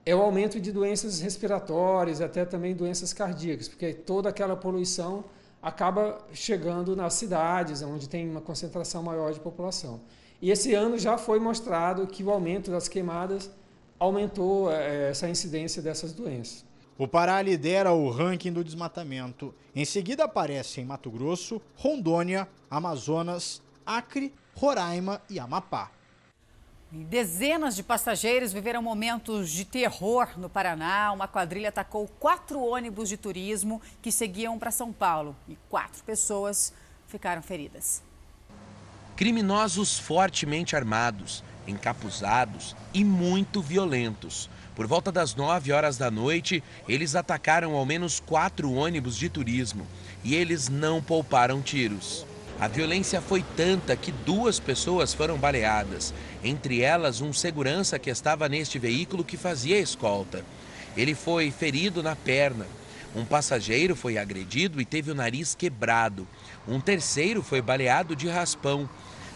é 0.06 0.14
o 0.14 0.20
aumento 0.20 0.60
de 0.60 0.70
doenças 0.74 1.22
respiratórias, 1.22 2.20
até 2.20 2.44
também 2.44 2.76
doenças 2.76 3.14
cardíacas, 3.14 3.70
porque 3.70 3.94
toda 3.94 4.28
aquela 4.28 4.58
poluição 4.58 5.24
acaba 5.64 6.18
chegando 6.34 6.94
nas 6.94 7.14
cidades, 7.14 7.82
onde 7.82 8.10
tem 8.10 8.30
uma 8.30 8.42
concentração 8.42 9.02
maior 9.02 9.32
de 9.32 9.40
população. 9.40 10.02
E 10.42 10.52
esse 10.52 10.74
ano 10.74 11.00
já 11.00 11.18
foi 11.18 11.40
mostrado 11.40 12.06
que 12.06 12.22
o 12.22 12.30
aumento 12.30 12.70
das 12.70 12.90
queimadas 12.90 13.50
aumentou 13.98 14.70
é, 14.70 15.10
essa 15.10 15.30
incidência 15.30 15.82
dessas 15.82 16.12
doenças. 16.12 16.66
O 16.98 17.08
Pará 17.08 17.42
lidera 17.42 17.94
o 17.94 18.10
ranking 18.10 18.52
do 18.52 18.64
desmatamento. 18.64 19.56
Em 19.74 19.86
seguida 19.86 20.26
aparecem 20.26 20.84
Mato 20.84 21.10
Grosso, 21.10 21.62
Rondônia, 21.76 22.48
Amazonas, 22.70 23.62
Acre, 23.86 24.34
Roraima 24.56 25.22
e 25.30 25.40
Amapá. 25.40 25.90
Dezenas 26.96 27.76
de 27.76 27.82
passageiros 27.82 28.54
viveram 28.54 28.80
momentos 28.80 29.50
de 29.50 29.66
terror 29.66 30.28
no 30.38 30.48
Paraná. 30.48 31.12
Uma 31.12 31.28
quadrilha 31.28 31.70
atacou 31.70 32.08
quatro 32.20 32.62
ônibus 32.62 33.10
de 33.10 33.18
turismo 33.18 33.82
que 34.00 34.12
seguiam 34.12 34.60
para 34.60 34.70
São 34.70 34.94
Paulo 34.94 35.36
e 35.50 35.58
quatro 35.72 36.04
pessoas 36.04 36.72
ficaram 37.08 37.42
feridas. 37.42 38.04
Criminosos 39.16 39.98
fortemente 39.98 40.76
armados, 40.76 41.44
encapuzados 41.68 42.76
e 42.94 43.04
muito 43.04 43.60
violentos. 43.60 44.48
Por 44.76 44.86
volta 44.86 45.12
das 45.12 45.34
9 45.34 45.72
horas 45.72 45.98
da 45.98 46.12
noite, 46.12 46.64
eles 46.88 47.16
atacaram 47.16 47.74
ao 47.74 47.88
menos 47.88 48.20
quatro 48.20 48.72
ônibus 48.72 49.18
de 49.18 49.30
turismo 49.30 49.88
e 50.24 50.36
eles 50.36 50.70
não 50.70 51.02
pouparam 51.02 51.60
tiros. 51.60 52.24
A 52.60 52.68
violência 52.68 53.20
foi 53.20 53.44
tanta 53.58 53.96
que 53.96 54.12
duas 54.12 54.60
pessoas 54.60 55.14
foram 55.14 55.38
baleadas, 55.38 56.14
entre 56.44 56.82
elas 56.82 57.20
um 57.20 57.34
segurança 57.34 58.00
que 58.00 58.10
estava 58.10 58.48
neste 58.48 58.80
veículo 58.80 59.24
que 59.24 59.36
fazia 59.36 59.80
escolta. 59.80 60.46
Ele 60.96 61.16
foi 61.16 61.52
ferido 61.52 62.04
na 62.04 62.16
perna. 62.16 62.66
Um 63.16 63.26
passageiro 63.26 63.96
foi 63.96 64.18
agredido 64.18 64.80
e 64.80 64.86
teve 64.86 65.12
o 65.12 65.16
nariz 65.16 65.56
quebrado. 65.56 66.28
Um 66.68 66.80
terceiro 66.80 67.44
foi 67.44 67.62
baleado 67.62 68.16
de 68.16 68.28
raspão. 68.28 68.90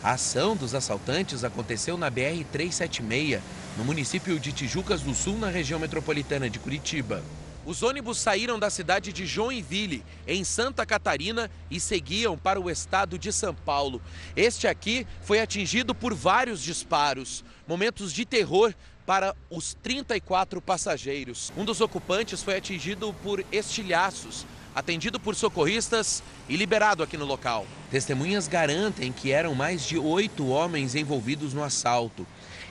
A 0.03 0.11
ação 0.11 0.55
dos 0.55 0.75
assaltantes 0.75 1.43
aconteceu 1.43 1.97
na 1.97 2.09
BR-376, 2.09 3.39
no 3.77 3.83
município 3.83 4.39
de 4.39 4.51
Tijucas 4.51 5.01
do 5.01 5.13
Sul, 5.13 5.37
na 5.37 5.49
região 5.49 5.79
metropolitana 5.79 6.49
de 6.49 6.59
Curitiba. 6.59 7.23
Os 7.67 7.83
ônibus 7.83 8.17
saíram 8.17 8.57
da 8.57 8.69
cidade 8.69 9.11
de 9.11 9.25
Joinville, 9.25 10.01
em 10.25 10.41
Santa 10.45 10.85
Catarina, 10.85 11.51
e 11.69 11.81
seguiam 11.81 12.37
para 12.37 12.61
o 12.61 12.71
estado 12.71 13.19
de 13.19 13.29
São 13.33 13.53
Paulo. 13.53 14.01
Este 14.37 14.69
aqui 14.69 15.05
foi 15.21 15.41
atingido 15.41 15.93
por 15.93 16.13
vários 16.13 16.61
disparos, 16.61 17.43
momentos 17.67 18.13
de 18.13 18.25
terror 18.25 18.73
para 19.05 19.35
os 19.49 19.73
34 19.83 20.61
passageiros. 20.61 21.51
Um 21.57 21.65
dos 21.65 21.81
ocupantes 21.81 22.41
foi 22.41 22.55
atingido 22.55 23.13
por 23.21 23.43
estilhaços, 23.51 24.45
atendido 24.73 25.19
por 25.19 25.35
socorristas 25.35 26.23
e 26.47 26.55
liberado 26.55 27.03
aqui 27.03 27.17
no 27.17 27.25
local. 27.25 27.67
Testemunhas 27.91 28.47
garantem 28.47 29.11
que 29.11 29.33
eram 29.33 29.53
mais 29.53 29.85
de 29.85 29.97
oito 29.97 30.47
homens 30.47 30.95
envolvidos 30.95 31.53
no 31.53 31.65
assalto. 31.65 32.25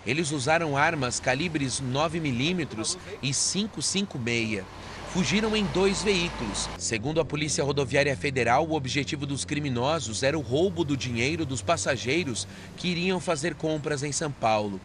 Eles 0.07 0.31
usaram 0.31 0.77
armas 0.77 1.19
calibres 1.19 1.83
9mm 1.83 2.97
e 3.21 3.33
556. 3.33 4.65
Fugiram 5.13 5.57
em 5.57 5.65
dois 5.67 6.03
veículos. 6.03 6.69
Segundo 6.79 7.21
a 7.21 7.25
Polícia 7.25 7.65
Rodoviária 7.65 8.17
Federal, 8.17 8.67
o 8.67 8.75
objetivo 8.75 9.27
dos 9.27 9.45
criminosos 9.45 10.23
era 10.23 10.39
o 10.39 10.43
roubo 10.43 10.85
do 10.85 10.97
dinheiro 10.97 11.45
dos 11.45 11.63
passageiros 11.63 12.47
que 12.77 12.89
iriam 12.89 13.19
fazer 13.19 13.55
compras 13.55 14.03
em 14.03 14.13
São 14.13 14.31
Paulo. 14.31 14.81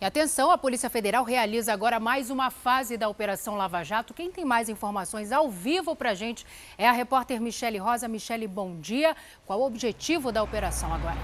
E 0.00 0.04
atenção, 0.04 0.52
a 0.52 0.58
Polícia 0.58 0.88
Federal 0.88 1.24
realiza 1.24 1.72
agora 1.72 1.98
mais 1.98 2.30
uma 2.30 2.50
fase 2.50 2.96
da 2.96 3.08
Operação 3.08 3.56
Lava 3.56 3.82
Jato. 3.82 4.14
Quem 4.14 4.30
tem 4.30 4.44
mais 4.44 4.68
informações 4.68 5.32
ao 5.32 5.50
vivo 5.50 5.96
para 5.96 6.10
a 6.10 6.14
gente 6.14 6.46
é 6.76 6.88
a 6.88 6.92
repórter 6.92 7.40
Michele 7.40 7.78
Rosa. 7.78 8.06
Michele, 8.06 8.46
bom 8.46 8.78
dia. 8.78 9.16
Qual 9.44 9.60
o 9.60 9.66
objetivo 9.66 10.30
da 10.30 10.40
operação 10.40 10.94
agora? 10.94 11.18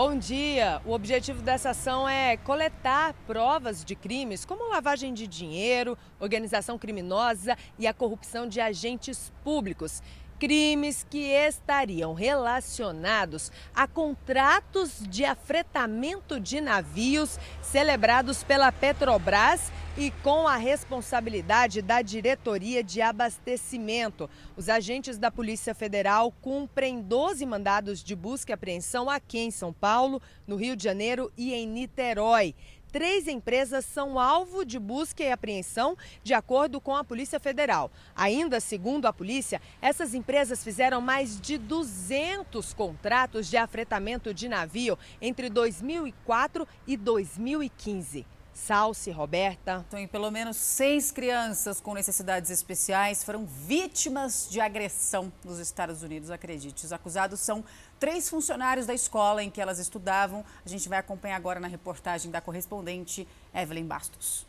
Bom 0.00 0.16
dia! 0.16 0.80
O 0.86 0.92
objetivo 0.92 1.42
dessa 1.42 1.70
ação 1.70 2.08
é 2.08 2.36
coletar 2.36 3.12
provas 3.26 3.84
de 3.84 3.96
crimes 3.96 4.44
como 4.44 4.70
lavagem 4.70 5.12
de 5.12 5.26
dinheiro, 5.26 5.98
organização 6.20 6.78
criminosa 6.78 7.58
e 7.76 7.84
a 7.84 7.92
corrupção 7.92 8.46
de 8.46 8.60
agentes 8.60 9.32
públicos 9.42 10.00
crimes 10.38 11.04
que 11.10 11.32
estariam 11.32 12.14
relacionados 12.14 13.50
a 13.74 13.86
contratos 13.86 15.02
de 15.08 15.24
afretamento 15.24 16.38
de 16.38 16.60
navios 16.60 17.38
celebrados 17.60 18.42
pela 18.44 18.70
Petrobras 18.70 19.72
e 19.96 20.12
com 20.22 20.46
a 20.46 20.56
responsabilidade 20.56 21.82
da 21.82 22.02
Diretoria 22.02 22.84
de 22.84 23.02
Abastecimento. 23.02 24.30
Os 24.56 24.68
agentes 24.68 25.18
da 25.18 25.28
Polícia 25.28 25.74
Federal 25.74 26.30
cumprem 26.40 27.02
12 27.02 27.44
mandados 27.44 28.02
de 28.02 28.14
busca 28.14 28.52
e 28.52 28.54
apreensão 28.54 29.10
aqui 29.10 29.40
em 29.40 29.50
São 29.50 29.72
Paulo, 29.72 30.22
no 30.46 30.54
Rio 30.54 30.76
de 30.76 30.84
Janeiro 30.84 31.32
e 31.36 31.52
em 31.52 31.66
Niterói. 31.66 32.54
Três 32.90 33.28
empresas 33.28 33.84
são 33.84 34.18
alvo 34.18 34.64
de 34.64 34.78
busca 34.78 35.22
e 35.22 35.30
apreensão, 35.30 35.96
de 36.22 36.32
acordo 36.32 36.80
com 36.80 36.96
a 36.96 37.04
Polícia 37.04 37.38
Federal. 37.38 37.90
Ainda 38.16 38.60
segundo 38.60 39.06
a 39.06 39.12
polícia, 39.12 39.60
essas 39.80 40.14
empresas 40.14 40.64
fizeram 40.64 41.00
mais 41.00 41.38
de 41.38 41.58
200 41.58 42.72
contratos 42.72 43.48
de 43.48 43.58
afretamento 43.58 44.32
de 44.32 44.48
navio 44.48 44.98
entre 45.20 45.50
2004 45.50 46.66
e 46.86 46.96
2015. 46.96 48.24
Salce, 48.58 49.10
Roberta. 49.10 49.84
Então, 49.86 50.06
pelo 50.08 50.30
menos 50.30 50.56
seis 50.56 51.12
crianças 51.12 51.80
com 51.80 51.94
necessidades 51.94 52.50
especiais 52.50 53.22
foram 53.22 53.46
vítimas 53.46 54.48
de 54.50 54.60
agressão 54.60 55.32
nos 55.44 55.58
Estados 55.58 56.02
Unidos, 56.02 56.30
acredite. 56.30 56.84
Os 56.84 56.92
acusados 56.92 57.40
são 57.40 57.64
três 57.98 58.28
funcionários 58.28 58.86
da 58.86 58.94
escola 58.94 59.42
em 59.42 59.50
que 59.50 59.60
elas 59.60 59.78
estudavam. 59.78 60.44
A 60.64 60.68
gente 60.68 60.88
vai 60.88 60.98
acompanhar 60.98 61.36
agora 61.36 61.60
na 61.60 61.68
reportagem 61.68 62.30
da 62.30 62.40
correspondente 62.40 63.26
Evelyn 63.54 63.86
Bastos. 63.86 64.46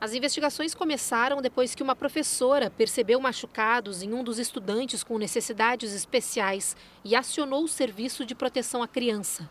As 0.00 0.12
investigações 0.12 0.74
começaram 0.74 1.42
depois 1.42 1.74
que 1.74 1.82
uma 1.82 1.96
professora 1.96 2.70
percebeu 2.70 3.20
machucados 3.20 4.00
em 4.00 4.12
um 4.12 4.22
dos 4.22 4.38
estudantes 4.38 5.02
com 5.02 5.18
necessidades 5.18 5.92
especiais 5.92 6.76
e 7.04 7.16
acionou 7.16 7.64
o 7.64 7.68
serviço 7.68 8.24
de 8.24 8.34
proteção 8.34 8.80
à 8.80 8.86
criança. 8.86 9.50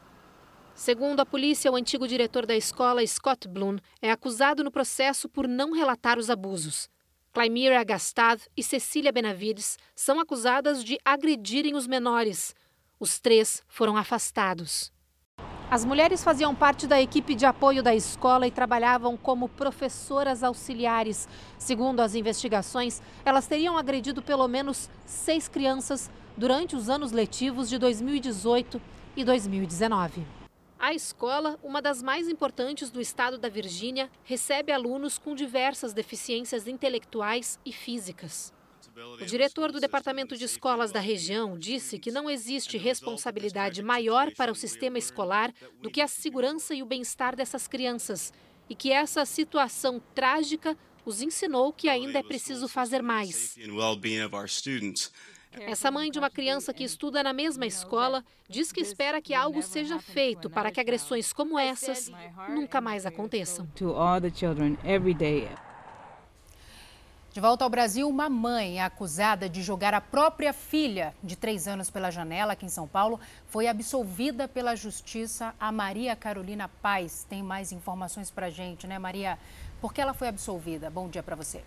Segundo 0.73 1.19
a 1.19 1.25
polícia, 1.25 1.71
o 1.71 1.75
antigo 1.75 2.07
diretor 2.07 2.45
da 2.45 2.55
escola, 2.55 3.05
Scott 3.05 3.45
Bloom, 3.47 3.77
é 4.01 4.09
acusado 4.09 4.63
no 4.63 4.71
processo 4.71 5.27
por 5.27 5.47
não 5.47 5.73
relatar 5.73 6.17
os 6.17 6.29
abusos. 6.29 6.87
Claimira 7.33 7.79
Agastad 7.79 8.41
e 8.55 8.63
Cecília 8.63 9.11
Benavides 9.11 9.77
são 9.95 10.19
acusadas 10.19 10.83
de 10.83 10.97
agredirem 11.03 11.75
os 11.75 11.87
menores. 11.87 12.55
Os 12.99 13.19
três 13.19 13.61
foram 13.67 13.95
afastados. 13.95 14.91
As 15.69 15.85
mulheres 15.85 16.23
faziam 16.23 16.55
parte 16.55 16.87
da 16.87 16.99
equipe 16.99 17.35
de 17.35 17.45
apoio 17.45 17.83
da 17.83 17.93
escola 17.93 18.47
e 18.47 18.51
trabalhavam 18.51 19.15
como 19.15 19.47
professoras 19.47 20.43
auxiliares. 20.43 21.27
Segundo 21.59 21.99
as 21.99 22.15
investigações, 22.15 23.01
elas 23.23 23.45
teriam 23.45 23.77
agredido 23.77 24.21
pelo 24.21 24.47
menos 24.47 24.89
seis 25.05 25.47
crianças 25.47 26.09
durante 26.35 26.75
os 26.75 26.89
anos 26.89 27.11
letivos 27.11 27.69
de 27.69 27.77
2018 27.77 28.81
e 29.15 29.23
2019. 29.23 30.25
A 30.79 30.93
escola, 30.93 31.59
uma 31.61 31.81
das 31.81 32.01
mais 32.01 32.27
importantes 32.27 32.89
do 32.89 32.99
estado 32.99 33.37
da 33.37 33.49
Virgínia, 33.49 34.09
recebe 34.23 34.71
alunos 34.71 35.19
com 35.19 35.35
diversas 35.35 35.93
deficiências 35.93 36.67
intelectuais 36.67 37.59
e 37.63 37.71
físicas. 37.71 38.53
O 39.21 39.25
diretor 39.25 39.71
do 39.71 39.79
Departamento 39.79 40.35
de 40.35 40.45
Escolas 40.45 40.91
da 40.91 40.99
região 40.99 41.57
disse 41.57 41.99
que 41.99 42.09
não 42.09 42.27
existe 42.27 42.77
responsabilidade 42.77 43.83
maior 43.83 44.31
para 44.33 44.51
o 44.51 44.55
sistema 44.55 44.97
escolar 44.97 45.53
do 45.79 45.91
que 45.91 46.01
a 46.01 46.07
segurança 46.07 46.73
e 46.73 46.81
o 46.81 46.85
bem-estar 46.85 47.35
dessas 47.35 47.67
crianças 47.67 48.33
e 48.67 48.73
que 48.73 48.91
essa 48.91 49.23
situação 49.23 50.01
trágica 50.15 50.75
os 51.05 51.21
ensinou 51.21 51.71
que 51.71 51.87
ainda 51.87 52.19
é 52.19 52.23
preciso 52.23 52.67
fazer 52.67 53.03
mais. 53.03 53.55
Essa 55.51 55.91
mãe 55.91 56.09
de 56.11 56.19
uma 56.19 56.29
criança 56.29 56.73
que 56.73 56.83
estuda 56.83 57.23
na 57.23 57.33
mesma 57.33 57.65
escola 57.65 58.23
diz 58.49 58.71
que 58.71 58.81
espera 58.81 59.21
que 59.21 59.33
algo 59.33 59.61
seja 59.61 59.99
feito 59.99 60.49
para 60.49 60.71
que 60.71 60.79
agressões 60.79 61.31
como 61.31 61.57
essas 61.57 62.11
nunca 62.49 62.81
mais 62.81 63.05
aconteçam. 63.05 63.67
De 67.37 67.41
volta 67.41 67.63
ao 67.63 67.69
Brasil, 67.69 68.09
uma 68.09 68.27
mãe 68.27 68.81
acusada 68.81 69.47
de 69.47 69.61
jogar 69.61 69.93
a 69.93 70.01
própria 70.01 70.51
filha 70.51 71.13
de 71.21 71.35
três 71.35 71.67
anos 71.67 71.87
pela 71.87 72.09
janela 72.09 72.53
aqui 72.53 72.65
em 72.65 72.69
São 72.69 72.87
Paulo 72.87 73.19
foi 73.45 73.67
absolvida 73.67 74.47
pela 74.47 74.75
justiça. 74.75 75.53
A 75.59 75.71
Maria 75.71 76.15
Carolina 76.15 76.67
Paz 76.67 77.27
tem 77.29 77.43
mais 77.43 77.71
informações 77.71 78.31
para 78.31 78.49
gente, 78.49 78.87
né, 78.87 78.97
Maria? 78.97 79.37
Por 79.79 79.93
que 79.93 80.01
ela 80.01 80.15
foi 80.15 80.29
absolvida? 80.29 80.89
Bom 80.89 81.07
dia 81.09 81.21
para 81.21 81.35
você. 81.35 81.61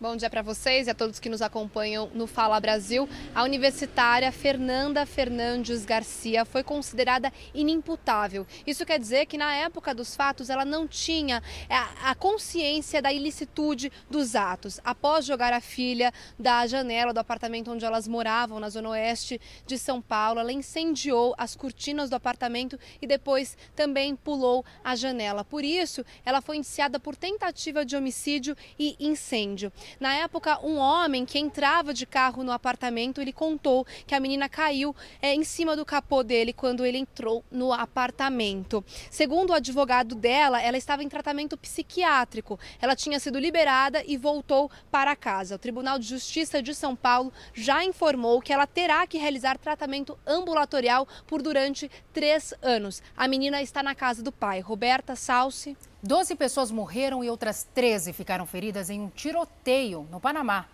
Bom 0.00 0.14
dia 0.14 0.30
para 0.30 0.42
vocês 0.42 0.86
e 0.86 0.90
a 0.90 0.94
todos 0.94 1.18
que 1.18 1.28
nos 1.28 1.42
acompanham 1.42 2.08
no 2.14 2.28
Fala 2.28 2.60
Brasil. 2.60 3.08
A 3.34 3.42
universitária 3.42 4.30
Fernanda 4.30 5.04
Fernandes 5.04 5.84
Garcia 5.84 6.44
foi 6.44 6.62
considerada 6.62 7.32
inimputável. 7.52 8.46
Isso 8.64 8.86
quer 8.86 9.00
dizer 9.00 9.26
que 9.26 9.36
na 9.36 9.52
época 9.52 9.92
dos 9.92 10.14
fatos 10.14 10.50
ela 10.50 10.64
não 10.64 10.86
tinha 10.86 11.42
é, 11.68 11.74
a 12.04 12.14
consciência 12.14 13.02
da 13.02 13.12
ilicitude 13.12 13.90
dos 14.08 14.36
atos. 14.36 14.80
Após 14.84 15.26
jogar 15.26 15.52
a 15.52 15.60
filha 15.60 16.12
da 16.38 16.64
janela 16.68 17.12
do 17.12 17.18
apartamento 17.18 17.72
onde 17.72 17.84
elas 17.84 18.06
moravam, 18.06 18.60
na 18.60 18.68
zona 18.70 18.90
oeste 18.90 19.40
de 19.66 19.76
São 19.76 20.00
Paulo, 20.00 20.38
ela 20.38 20.52
incendiou 20.52 21.34
as 21.36 21.56
cortinas 21.56 22.08
do 22.08 22.14
apartamento 22.14 22.78
e 23.02 23.06
depois 23.06 23.58
também 23.74 24.14
pulou 24.14 24.64
a 24.84 24.94
janela. 24.94 25.44
Por 25.44 25.64
isso, 25.64 26.04
ela 26.24 26.40
foi 26.40 26.58
indiciada 26.58 27.00
por 27.00 27.16
tentativa 27.16 27.84
de 27.84 27.96
homicídio 27.96 28.56
e 28.78 28.94
incêndio. 29.00 29.72
Na 30.00 30.14
época, 30.14 30.58
um 30.64 30.76
homem 30.78 31.24
que 31.24 31.38
entrava 31.38 31.92
de 31.92 32.06
carro 32.06 32.42
no 32.42 32.52
apartamento, 32.52 33.20
ele 33.20 33.32
contou 33.32 33.86
que 34.06 34.14
a 34.14 34.20
menina 34.20 34.48
caiu 34.48 34.94
é, 35.20 35.34
em 35.34 35.44
cima 35.44 35.76
do 35.76 35.84
capô 35.84 36.22
dele 36.22 36.52
quando 36.52 36.84
ele 36.84 36.98
entrou 36.98 37.44
no 37.50 37.72
apartamento. 37.72 38.84
Segundo 39.10 39.50
o 39.50 39.54
advogado 39.54 40.14
dela, 40.14 40.60
ela 40.60 40.76
estava 40.76 41.02
em 41.02 41.08
tratamento 41.08 41.56
psiquiátrico. 41.56 42.58
Ela 42.80 42.96
tinha 42.96 43.18
sido 43.18 43.38
liberada 43.38 44.02
e 44.06 44.16
voltou 44.16 44.70
para 44.90 45.14
casa. 45.16 45.54
O 45.56 45.58
Tribunal 45.58 45.98
de 45.98 46.06
Justiça 46.06 46.62
de 46.62 46.74
São 46.74 46.94
Paulo 46.94 47.32
já 47.54 47.84
informou 47.84 48.40
que 48.40 48.52
ela 48.52 48.66
terá 48.66 49.06
que 49.06 49.18
realizar 49.18 49.58
tratamento 49.58 50.18
ambulatorial 50.26 51.06
por 51.26 51.42
durante 51.42 51.90
três 52.12 52.54
anos. 52.62 53.02
A 53.16 53.28
menina 53.28 53.62
está 53.62 53.82
na 53.82 53.94
casa 53.94 54.22
do 54.22 54.32
pai. 54.32 54.60
Roberta 54.60 55.16
Salsi. 55.16 55.76
Doze 56.00 56.36
pessoas 56.36 56.70
morreram 56.70 57.24
e 57.24 57.28
outras 57.28 57.66
13 57.74 58.12
ficaram 58.12 58.46
feridas 58.46 58.88
em 58.88 59.00
um 59.00 59.08
tiroteio 59.08 60.06
no 60.12 60.20
Panamá. 60.20 60.66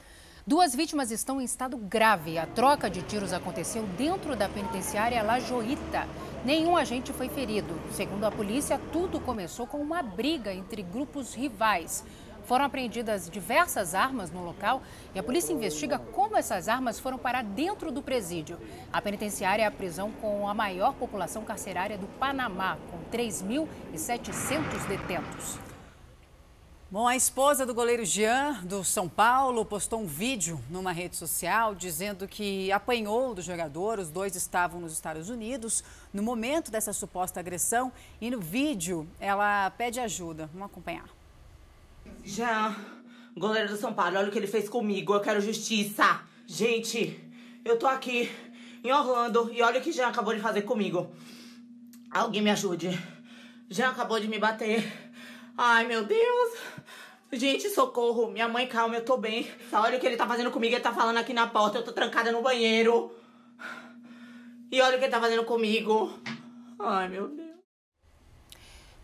Duas 0.47 0.75
vítimas 0.75 1.11
estão 1.11 1.41
em 1.41 1.45
estado 1.45 1.79
grave. 1.79 2.37
A 2.37 2.45
troca 2.45 2.91
de 2.91 3.01
tiros 3.01 3.33
aconteceu 3.33 3.85
dentro 3.97 4.37
da 4.37 4.51
penitenciária 4.51 5.23
La 5.23 5.41
Joita. 5.41 6.07
Nenhum 6.45 6.77
agente 6.77 7.11
foi 7.15 7.31
ferido. 7.31 7.75
Segundo 7.93 8.25
a 8.25 8.31
polícia, 8.31 8.79
tudo 8.93 9.19
começou 9.19 9.67
com 9.67 9.79
uma 9.79 10.03
briga 10.03 10.53
entre 10.53 10.83
grupos 10.83 11.33
rivais. 11.33 12.05
Foram 12.45 12.67
apreendidas 12.67 13.31
diversas 13.31 13.95
armas 13.95 14.31
no 14.31 14.45
local 14.45 14.83
e 15.15 15.19
a 15.19 15.23
polícia 15.23 15.53
investiga 15.53 15.99
como 15.99 16.37
essas 16.37 16.69
armas 16.69 17.01
foram 17.01 17.17
parar 17.17 17.43
dentro 17.43 17.91
do 17.91 18.03
presídio. 18.03 18.59
A 18.93 19.01
penitenciária 19.01 19.63
é 19.63 19.67
a 19.67 19.71
prisão 19.71 20.13
com 20.13 20.47
a 20.47 20.53
maior 20.53 20.93
população 20.95 21.43
carcerária 21.43 21.97
do 21.97 22.07
Panamá, 22.19 22.77
com 22.91 22.99
3.700 23.17 24.87
detentos. 24.87 25.59
Bom, 26.91 27.09
a 27.09 27.17
esposa 27.17 27.65
do 27.65 27.75
goleiro 27.75 28.05
Jean, 28.05 28.63
do 28.63 28.85
São 28.85 29.09
Paulo, 29.09 29.65
postou 29.65 30.01
um 30.01 30.07
vídeo 30.07 30.61
numa 30.71 30.93
rede 30.93 31.17
social 31.17 31.75
dizendo 31.75 32.29
que 32.29 32.71
apanhou 32.71 33.35
do 33.35 33.41
jogador. 33.41 33.99
Os 33.99 34.11
dois 34.11 34.37
estavam 34.37 34.81
nos 34.81 34.93
Estados 34.93 35.31
Unidos 35.31 35.83
no 36.13 36.23
momento 36.23 36.71
dessa 36.71 36.93
suposta 36.93 37.41
agressão 37.41 37.91
e 38.21 38.31
no 38.31 38.39
vídeo 38.39 39.09
ela 39.19 39.71
pede 39.71 39.99
ajuda. 39.99 40.49
Vamos 40.53 40.67
acompanhar. 40.67 41.24
Jean, 42.25 42.75
goleiro 43.37 43.69
do 43.69 43.77
São 43.77 43.93
Paulo, 43.93 44.19
olha 44.19 44.29
o 44.29 44.31
que 44.31 44.39
ele 44.39 44.47
fez 44.47 44.69
comigo. 44.69 45.15
Eu 45.15 45.21
quero 45.21 45.41
justiça. 45.41 46.23
Gente, 46.47 47.19
eu 47.65 47.79
tô 47.79 47.87
aqui 47.87 48.31
em 48.83 48.93
Orlando 48.93 49.51
e 49.53 49.63
olha 49.63 49.81
o 49.81 49.83
que 49.83 49.93
Jean 49.93 50.09
acabou 50.09 50.35
de 50.35 50.41
fazer 50.41 50.63
comigo. 50.63 51.11
Alguém 52.11 52.43
me 52.43 52.51
ajude. 52.51 52.89
Jean 53.69 53.91
acabou 53.91 54.21
de 54.21 54.29
me 54.29 54.39
bater. 54.39 54.85
Ai, 55.57 55.87
meu 55.87 56.05
Deus. 56.05 56.59
Gente, 57.33 57.69
socorro. 57.71 58.31
Minha 58.31 58.49
mãe, 58.49 58.67
calma, 58.67 58.97
eu 58.97 59.05
tô 59.05 59.17
bem. 59.17 59.49
Olha 59.73 59.97
o 59.97 60.01
que 60.01 60.07
ele 60.07 60.17
tá 60.17 60.27
fazendo 60.27 60.51
comigo. 60.51 60.75
Ele 60.75 60.83
tá 60.83 60.93
falando 60.93 61.19
aqui 61.19 61.33
na 61.33 61.47
porta. 61.47 61.79
Eu 61.79 61.85
tô 61.85 61.93
trancada 61.93 62.31
no 62.31 62.43
banheiro. 62.43 63.11
E 64.71 64.81
olha 64.81 64.97
o 64.97 64.99
que 64.99 65.05
ele 65.05 65.13
tá 65.13 65.21
fazendo 65.21 65.45
comigo. 65.45 66.19
Ai, 66.79 67.09
meu 67.09 67.29
Deus. 67.29 67.44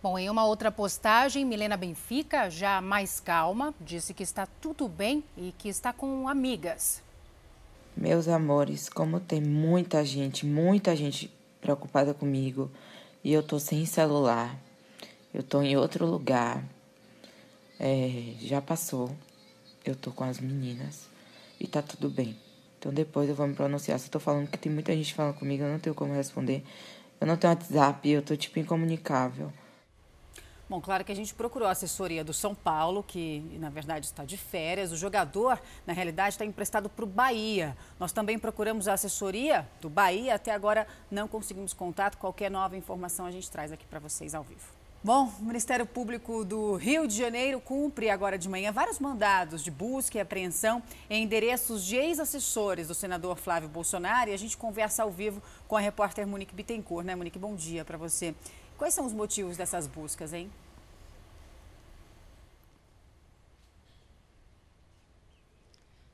Bom, 0.02 0.18
em 0.18 0.30
uma 0.30 0.46
outra 0.46 0.72
postagem, 0.72 1.44
Milena 1.44 1.76
Benfica, 1.76 2.48
já 2.48 2.80
mais 2.80 3.20
calma, 3.20 3.74
disse 3.78 4.14
que 4.14 4.22
está 4.22 4.46
tudo 4.46 4.88
bem 4.88 5.22
e 5.36 5.52
que 5.58 5.68
está 5.68 5.92
com 5.92 6.26
amigas. 6.26 7.02
Meus 7.94 8.26
amores, 8.26 8.88
como 8.88 9.20
tem 9.20 9.42
muita 9.42 10.02
gente, 10.02 10.46
muita 10.46 10.96
gente 10.96 11.30
preocupada 11.60 12.14
comigo 12.14 12.70
e 13.22 13.30
eu 13.30 13.42
tô 13.42 13.58
sem 13.58 13.84
celular, 13.84 14.56
eu 15.34 15.42
tô 15.42 15.60
em 15.60 15.76
outro 15.76 16.06
lugar, 16.06 16.64
é, 17.78 18.36
já 18.40 18.62
passou, 18.62 19.14
eu 19.84 19.94
tô 19.94 20.12
com 20.12 20.24
as 20.24 20.40
meninas 20.40 21.10
e 21.60 21.66
tá 21.66 21.82
tudo 21.82 22.08
bem. 22.08 22.34
Então 22.78 22.90
depois 22.90 23.28
eu 23.28 23.34
vou 23.34 23.46
me 23.46 23.54
pronunciar. 23.54 23.98
Se 23.98 24.06
eu 24.06 24.12
tô 24.12 24.18
falando 24.18 24.48
que 24.48 24.56
tem 24.56 24.72
muita 24.72 24.94
gente 24.94 25.12
falando 25.12 25.34
comigo, 25.34 25.62
eu 25.62 25.70
não 25.70 25.78
tenho 25.78 25.94
como 25.94 26.14
responder. 26.14 26.64
Eu 27.20 27.26
não 27.26 27.36
tenho 27.36 27.52
WhatsApp, 27.52 28.08
eu 28.08 28.22
tô 28.22 28.34
tipo 28.34 28.58
incomunicável. 28.58 29.52
Bom, 30.70 30.80
claro 30.80 31.04
que 31.04 31.10
a 31.10 31.16
gente 31.16 31.34
procurou 31.34 31.66
a 31.66 31.72
assessoria 31.72 32.22
do 32.22 32.32
São 32.32 32.54
Paulo, 32.54 33.02
que 33.02 33.40
na 33.58 33.68
verdade 33.68 34.06
está 34.06 34.24
de 34.24 34.36
férias. 34.36 34.92
O 34.92 34.96
jogador, 34.96 35.60
na 35.84 35.92
realidade, 35.92 36.34
está 36.34 36.44
emprestado 36.44 36.88
para 36.88 37.04
o 37.04 37.08
Bahia. 37.08 37.76
Nós 37.98 38.12
também 38.12 38.38
procuramos 38.38 38.86
a 38.86 38.92
assessoria 38.92 39.68
do 39.80 39.90
Bahia, 39.90 40.36
até 40.36 40.52
agora 40.52 40.86
não 41.10 41.26
conseguimos 41.26 41.72
contato. 41.72 42.16
Qualquer 42.18 42.52
nova 42.52 42.76
informação 42.76 43.26
a 43.26 43.32
gente 43.32 43.50
traz 43.50 43.72
aqui 43.72 43.84
para 43.84 43.98
vocês 43.98 44.32
ao 44.32 44.44
vivo. 44.44 44.62
Bom, 45.02 45.32
o 45.40 45.44
Ministério 45.44 45.86
Público 45.86 46.44
do 46.44 46.76
Rio 46.76 47.08
de 47.08 47.16
Janeiro 47.16 47.58
cumpre 47.58 48.08
agora 48.08 48.38
de 48.38 48.48
manhã 48.48 48.70
vários 48.70 49.00
mandados 49.00 49.64
de 49.64 49.70
busca 49.70 50.18
e 50.18 50.20
apreensão 50.20 50.82
em 51.08 51.24
endereços 51.24 51.84
de 51.84 51.96
ex-assessores 51.96 52.86
do 52.86 52.94
senador 52.94 53.38
Flávio 53.38 53.68
Bolsonaro. 53.68 54.30
E 54.30 54.34
a 54.34 54.36
gente 54.36 54.56
conversa 54.56 55.02
ao 55.02 55.10
vivo 55.10 55.42
com 55.66 55.74
a 55.74 55.80
repórter 55.80 56.26
Monique 56.26 56.54
Bittencourt, 56.54 57.04
né, 57.04 57.16
Monique? 57.16 57.38
Bom 57.40 57.56
dia 57.56 57.84
para 57.84 57.96
você. 57.96 58.36
Quais 58.80 58.94
são 58.94 59.04
os 59.04 59.12
motivos 59.12 59.58
dessas 59.58 59.86
buscas, 59.86 60.32
hein? 60.32 60.50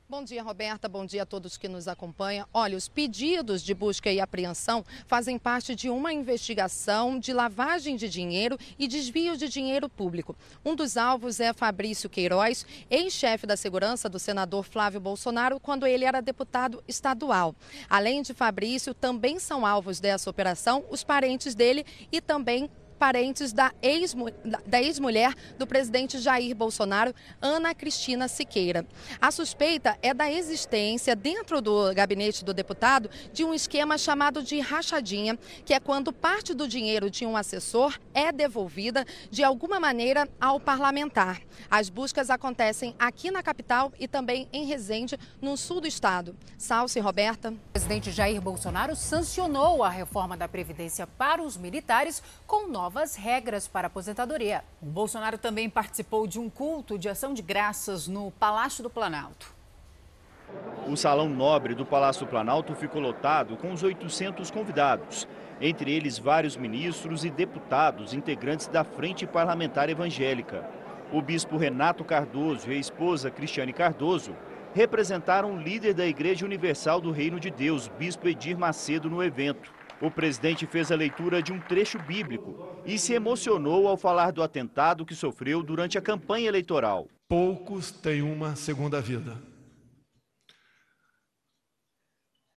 Bom 0.09 0.23
dia, 0.23 0.41
Roberta. 0.41 0.87
Bom 0.87 1.05
dia 1.05 1.23
a 1.23 1.25
todos 1.25 1.57
que 1.57 1.67
nos 1.67 1.85
acompanham. 1.85 2.47
Olha, 2.53 2.77
os 2.77 2.87
pedidos 2.87 3.61
de 3.61 3.73
busca 3.73 4.09
e 4.09 4.21
apreensão 4.21 4.85
fazem 5.05 5.37
parte 5.37 5.75
de 5.75 5.89
uma 5.89 6.13
investigação 6.13 7.19
de 7.19 7.33
lavagem 7.33 7.97
de 7.97 8.07
dinheiro 8.07 8.57
e 8.79 8.87
desvio 8.87 9.35
de 9.35 9.49
dinheiro 9.49 9.89
público. 9.89 10.33
Um 10.63 10.77
dos 10.77 10.95
alvos 10.95 11.41
é 11.41 11.51
Fabrício 11.51 12.09
Queiroz, 12.09 12.65
ex-chefe 12.89 13.45
da 13.45 13.57
segurança 13.57 14.07
do 14.07 14.17
senador 14.17 14.63
Flávio 14.63 15.01
Bolsonaro, 15.01 15.59
quando 15.59 15.85
ele 15.85 16.05
era 16.05 16.21
deputado 16.21 16.81
estadual. 16.87 17.53
Além 17.89 18.21
de 18.21 18.33
Fabrício, 18.33 18.93
também 18.93 19.39
são 19.39 19.65
alvos 19.65 19.99
dessa 19.99 20.29
operação 20.29 20.85
os 20.89 21.03
parentes 21.03 21.53
dele 21.53 21.85
e 22.09 22.21
também 22.21 22.69
parentes 22.97 23.53
da 23.53 23.71
ex-mulher 23.81 25.33
do 25.57 25.67
presidente 25.67 26.17
Jair 26.19 26.55
Bolsonaro, 26.55 27.13
Ana 27.41 27.73
Cristina 27.75 28.27
Siqueira. 28.27 28.85
A 29.21 29.31
suspeita 29.31 29.97
é 30.01 30.13
da 30.13 30.31
existência, 30.31 31.15
dentro 31.15 31.61
do 31.61 31.93
gabinete 31.93 32.43
do 32.43 32.53
deputado, 32.53 33.09
de 33.31 33.43
um 33.43 33.53
esquema 33.53 33.97
chamado 33.97 34.41
de 34.41 34.59
rachadinha, 34.59 35.37
que 35.63 35.73
é 35.73 35.79
quando 35.79 36.11
parte 36.11 36.53
do 36.53 36.67
dinheiro 36.67 37.09
de 37.09 37.25
um 37.25 37.37
assessor 37.37 37.97
é 38.13 38.31
devolvida 38.31 39.05
de 39.29 39.43
alguma 39.43 39.79
maneira 39.79 40.27
ao 40.41 40.59
parlamentar. 40.59 41.41
As 41.69 41.89
buscas 41.89 42.29
acontecem 42.29 42.95
aqui 42.97 43.29
na 43.29 43.43
capital 43.43 43.93
e 43.99 44.07
também 44.07 44.49
em 44.51 44.65
Resende, 44.65 45.19
no 45.39 45.55
sul 45.55 45.79
do 45.79 45.87
estado. 45.87 46.35
Salce 46.57 46.99
Roberta. 46.99 47.51
O 47.51 47.71
presidente 47.73 48.11
Jair 48.11 48.41
Bolsonaro 48.41 48.95
sancionou 48.95 49.83
a 49.83 49.89
reforma 49.89 50.35
da 50.35 50.47
Previdência 50.47 51.05
para 51.05 51.43
os 51.43 51.57
militares 51.57 52.23
com 52.47 52.67
novos 52.67 52.86
novas 52.87 53.17
regras 53.17 53.67
para 53.67 53.87
aposentadoria. 53.87 54.63
O 54.81 54.85
Bolsonaro 54.85 55.37
também 55.37 55.69
participou 55.69 56.25
de 56.25 56.39
um 56.39 56.49
culto 56.49 56.97
de 56.97 57.09
ação 57.09 57.33
de 57.33 57.41
graças 57.41 58.07
no 58.07 58.31
Palácio 58.31 58.81
do 58.81 58.89
Planalto. 58.89 59.53
O 60.87 60.95
Salão 60.95 61.27
Nobre 61.27 61.75
do 61.75 61.85
Palácio 61.85 62.25
do 62.25 62.29
Planalto 62.29 62.73
ficou 62.75 63.01
lotado 63.01 63.57
com 63.57 63.73
os 63.73 63.83
800 63.83 64.49
convidados, 64.49 65.27
entre 65.59 65.91
eles 65.91 66.17
vários 66.17 66.55
ministros 66.55 67.25
e 67.25 67.29
deputados 67.29 68.13
integrantes 68.13 68.67
da 68.67 68.85
Frente 68.85 69.27
Parlamentar 69.27 69.89
Evangélica. 69.89 70.65
O 71.11 71.21
bispo 71.21 71.57
Renato 71.57 72.05
Cardoso 72.05 72.71
e 72.71 72.75
a 72.75 72.79
esposa 72.79 73.29
Cristiane 73.29 73.73
Cardoso 73.73 74.33
representaram 74.73 75.55
o 75.55 75.61
líder 75.61 75.93
da 75.93 76.07
Igreja 76.07 76.45
Universal 76.45 77.01
do 77.01 77.11
Reino 77.11 77.37
de 77.37 77.51
Deus, 77.51 77.89
bispo 77.99 78.29
Edir 78.29 78.57
Macedo, 78.57 79.09
no 79.09 79.21
evento. 79.21 79.75
O 79.99 80.11
presidente 80.11 80.67
fez 80.67 80.91
a 80.91 80.95
leitura 80.95 81.41
de 81.41 81.51
um 81.51 81.59
trecho 81.59 81.97
bíblico 81.99 82.55
e 82.85 82.99
se 82.99 83.13
emocionou 83.13 83.87
ao 83.87 83.97
falar 83.97 84.31
do 84.31 84.43
atentado 84.43 85.05
que 85.05 85.15
sofreu 85.15 85.63
durante 85.63 85.97
a 85.97 86.01
campanha 86.01 86.47
eleitoral. 86.47 87.09
Poucos 87.27 87.91
têm 87.91 88.21
uma 88.21 88.55
segunda 88.55 89.01
vida. 89.01 89.41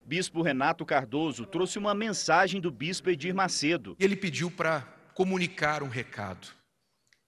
Bispo 0.04 0.42
Renato 0.42 0.84
Cardoso 0.84 1.46
trouxe 1.46 1.78
uma 1.78 1.94
mensagem 1.94 2.60
do 2.60 2.70
bispo 2.70 3.08
Edir 3.08 3.34
Macedo. 3.34 3.96
Ele 3.98 4.16
pediu 4.16 4.50
para 4.50 4.82
comunicar 5.14 5.82
um 5.82 5.88
recado, 5.88 6.48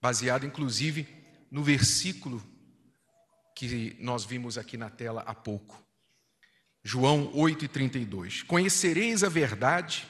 baseado 0.01 0.45
inclusive 0.45 1.07
no 1.51 1.63
versículo 1.63 2.43
que 3.57 3.97
nós 4.01 4.25
vimos 4.25 4.59
aqui 4.59 4.77
na 4.77 4.91
tela 4.91 5.23
há 5.27 5.35
pouco. 5.35 5.83
João 6.85 7.33
8,32. 7.33 8.45
Conhecereis 8.45 9.23
a 9.23 9.29
verdade, 9.29 10.07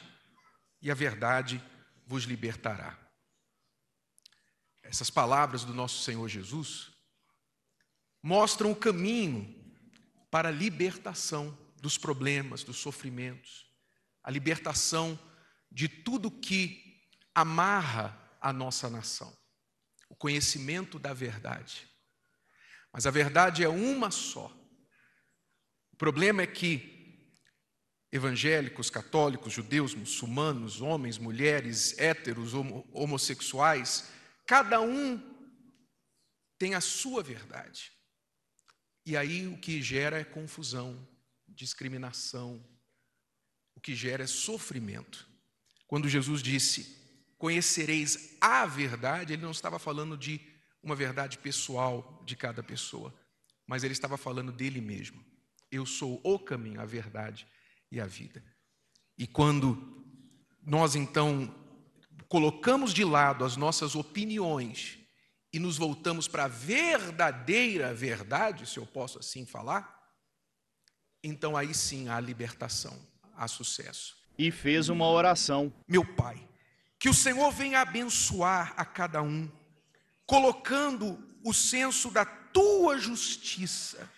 e 0.80 0.90
a 0.90 0.94
verdade 0.94 1.62
vos 2.06 2.24
libertará. 2.24 2.98
Essas 4.82 5.10
palavras 5.10 5.64
do 5.64 5.72
nosso 5.72 6.02
Senhor 6.02 6.28
Jesus 6.28 6.90
mostram 8.22 8.72
o 8.72 8.76
caminho 8.76 9.54
para 10.30 10.48
a 10.48 10.52
libertação 10.52 11.56
dos 11.80 11.98
problemas, 11.98 12.62
dos 12.62 12.78
sofrimentos, 12.78 13.66
a 14.22 14.30
libertação 14.30 15.18
de 15.70 15.88
tudo 15.88 16.30
que 16.30 17.00
amarra 17.34 18.18
a 18.40 18.52
nossa 18.52 18.88
nação, 18.88 19.36
o 20.08 20.14
conhecimento 20.14 20.98
da 20.98 21.12
verdade. 21.12 21.88
Mas 22.92 23.06
a 23.06 23.10
verdade 23.10 23.64
é 23.64 23.68
uma 23.68 24.10
só. 24.10 24.50
Problema 26.02 26.42
é 26.42 26.48
que 26.48 27.30
evangélicos, 28.10 28.90
católicos, 28.90 29.52
judeus, 29.52 29.94
muçulmanos, 29.94 30.80
homens, 30.80 31.16
mulheres, 31.16 31.96
héteros, 31.96 32.54
homossexuais, 32.92 34.10
cada 34.44 34.80
um 34.80 35.22
tem 36.58 36.74
a 36.74 36.80
sua 36.80 37.22
verdade. 37.22 37.92
E 39.06 39.16
aí 39.16 39.46
o 39.46 39.56
que 39.56 39.80
gera 39.80 40.18
é 40.18 40.24
confusão, 40.24 41.08
discriminação, 41.46 42.60
o 43.76 43.80
que 43.80 43.94
gera 43.94 44.24
é 44.24 44.26
sofrimento. 44.26 45.28
Quando 45.86 46.08
Jesus 46.08 46.42
disse: 46.42 46.98
Conhecereis 47.38 48.36
a 48.40 48.66
verdade, 48.66 49.34
ele 49.34 49.42
não 49.42 49.52
estava 49.52 49.78
falando 49.78 50.18
de 50.18 50.40
uma 50.82 50.96
verdade 50.96 51.38
pessoal 51.38 52.20
de 52.26 52.34
cada 52.34 52.60
pessoa, 52.60 53.14
mas 53.68 53.84
ele 53.84 53.92
estava 53.92 54.16
falando 54.16 54.50
dele 54.50 54.80
mesmo. 54.80 55.30
Eu 55.72 55.86
sou 55.86 56.20
o 56.22 56.38
caminho, 56.38 56.82
a 56.82 56.84
verdade 56.84 57.48
e 57.90 57.98
a 57.98 58.04
vida. 58.06 58.44
E 59.16 59.26
quando 59.26 60.04
nós 60.62 60.94
então 60.94 61.52
colocamos 62.28 62.92
de 62.92 63.02
lado 63.04 63.42
as 63.42 63.56
nossas 63.56 63.96
opiniões 63.96 64.98
e 65.50 65.58
nos 65.58 65.78
voltamos 65.78 66.28
para 66.28 66.44
a 66.44 66.48
verdadeira 66.48 67.94
verdade, 67.94 68.66
se 68.66 68.78
eu 68.78 68.86
posso 68.86 69.18
assim 69.18 69.46
falar, 69.46 69.98
então 71.24 71.56
aí 71.56 71.72
sim 71.72 72.08
há 72.10 72.20
libertação, 72.20 72.98
há 73.34 73.48
sucesso. 73.48 74.16
E 74.36 74.50
fez 74.50 74.90
uma 74.90 75.08
oração. 75.08 75.72
Meu 75.88 76.04
Pai, 76.04 76.46
que 76.98 77.08
o 77.08 77.14
Senhor 77.14 77.50
venha 77.50 77.80
abençoar 77.80 78.74
a 78.76 78.84
cada 78.84 79.22
um, 79.22 79.50
colocando 80.26 81.18
o 81.42 81.54
senso 81.54 82.10
da 82.10 82.26
tua 82.26 82.98
justiça 82.98 84.10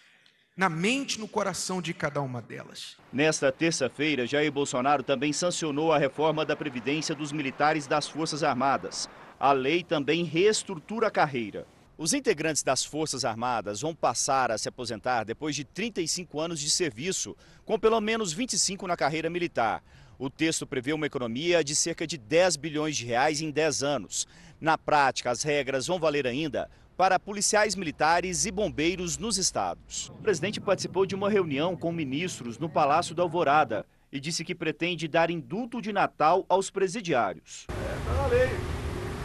na 0.57 0.69
mente 0.69 1.17
e 1.17 1.21
no 1.21 1.27
coração 1.27 1.83
de 1.83 1.93
cada 1.93 2.21
uma 2.21 2.41
delas. 2.41 2.97
Nesta 3.13 3.51
terça-feira, 3.51 4.27
Jair 4.27 4.53
Bolsonaro 4.53 5.03
também 5.03 5.33
sancionou 5.33 5.93
a 5.93 5.99
reforma 5.99 6.45
da 6.45 6.55
Previdência 6.55 7.13
dos 7.15 7.33
militares 7.33 7.89
das 7.89 8.07
Forças 8.07 8.45
Armadas. 8.45 9.09
A 9.39 9.51
lei 9.51 9.83
também 9.83 10.23
reestrutura 10.23 11.09
a 11.09 11.11
carreira. 11.11 11.67
Os 11.99 12.13
integrantes 12.13 12.63
das 12.63 12.85
Forças 12.85 13.25
Armadas 13.25 13.81
vão 13.81 13.95
passar 13.95 14.53
a 14.53 14.59
se 14.59 14.69
aposentar 14.69 15.25
depois 15.25 15.57
de 15.57 15.65
35 15.65 16.41
anos 16.41 16.61
de 16.61 16.71
serviço, 16.71 17.37
com 17.65 17.79
pelo 17.79 18.01
menos 18.01 18.33
25 18.33 18.87
na 18.87 18.97
carreira 18.97 19.29
militar. 19.29 19.83
O 20.17 20.31
texto 20.31 20.67
prevê 20.67 20.93
uma 20.93 21.07
economia 21.07 21.65
de 21.65 21.75
cerca 21.75 22.07
de 22.07 22.17
10 22.17 22.57
bilhões 22.57 22.97
de 22.97 23.05
reais 23.05 23.41
em 23.41 23.51
10 23.51 23.83
anos. 23.83 24.27
Na 24.61 24.79
prática, 24.79 25.33
as 25.33 25.43
regras 25.43 25.89
vão 25.89 25.99
valer 25.99 26.29
ainda 26.29 26.71
para 26.97 27.19
policiais 27.19 27.75
militares 27.75 28.47
e 28.47 28.51
bombeiros 28.51 29.19
nos 29.19 29.37
estados. 29.37 30.09
O 30.11 30.23
presidente 30.23 30.61
participou 30.61 31.05
de 31.05 31.15
uma 31.15 31.29
reunião 31.29 31.77
com 31.77 31.93
ministros 31.93 32.59
no 32.59 32.69
Palácio 32.69 33.15
da 33.15 33.23
Alvorada 33.23 33.85
e 34.13 34.21
disse 34.21 34.45
que 34.45 34.55
pretende 34.55 35.09
dar 35.09 35.31
indulto 35.31 35.83
de 35.83 35.93
Natal 35.93 36.45
aos 36.49 36.71
presidiários. 36.71 37.67
É, 37.71 38.07
tá 38.07 38.15
na 38.15 38.27
lei. 38.29 38.49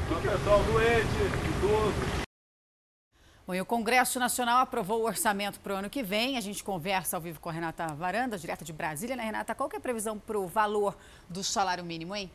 O 0.10 0.22
pessoal 0.22 0.64
doente, 0.64 1.08
idoso. 1.58 2.20
Bom, 3.46 3.54
e 3.56 3.62
o 3.62 3.66
Congresso 3.66 4.20
Nacional 4.20 4.60
aprovou 4.60 5.02
o 5.02 5.06
orçamento 5.06 5.60
para 5.60 5.74
o 5.74 5.78
ano 5.78 5.90
que 5.90 6.04
vem. 6.04 6.38
A 6.38 6.42
gente 6.42 6.64
conversa 6.64 7.18
ao 7.18 7.22
vivo 7.22 7.40
com 7.40 7.50
a 7.50 7.52
Renata 7.52 7.88
Varanda, 7.94 8.38
direto 8.38 8.64
de 8.64 8.74
Brasília, 8.74 9.16
né, 9.16 9.24
Renata? 9.24 9.54
Qual 9.56 9.70
que 9.70 9.76
é 9.76 9.80
a 9.80 9.82
previsão 9.82 10.18
para 10.20 10.38
o 10.38 10.48
valor 10.48 10.98
do 11.28 11.44
salário 11.44 11.84
mínimo, 11.84 12.16
hein? 12.16 12.32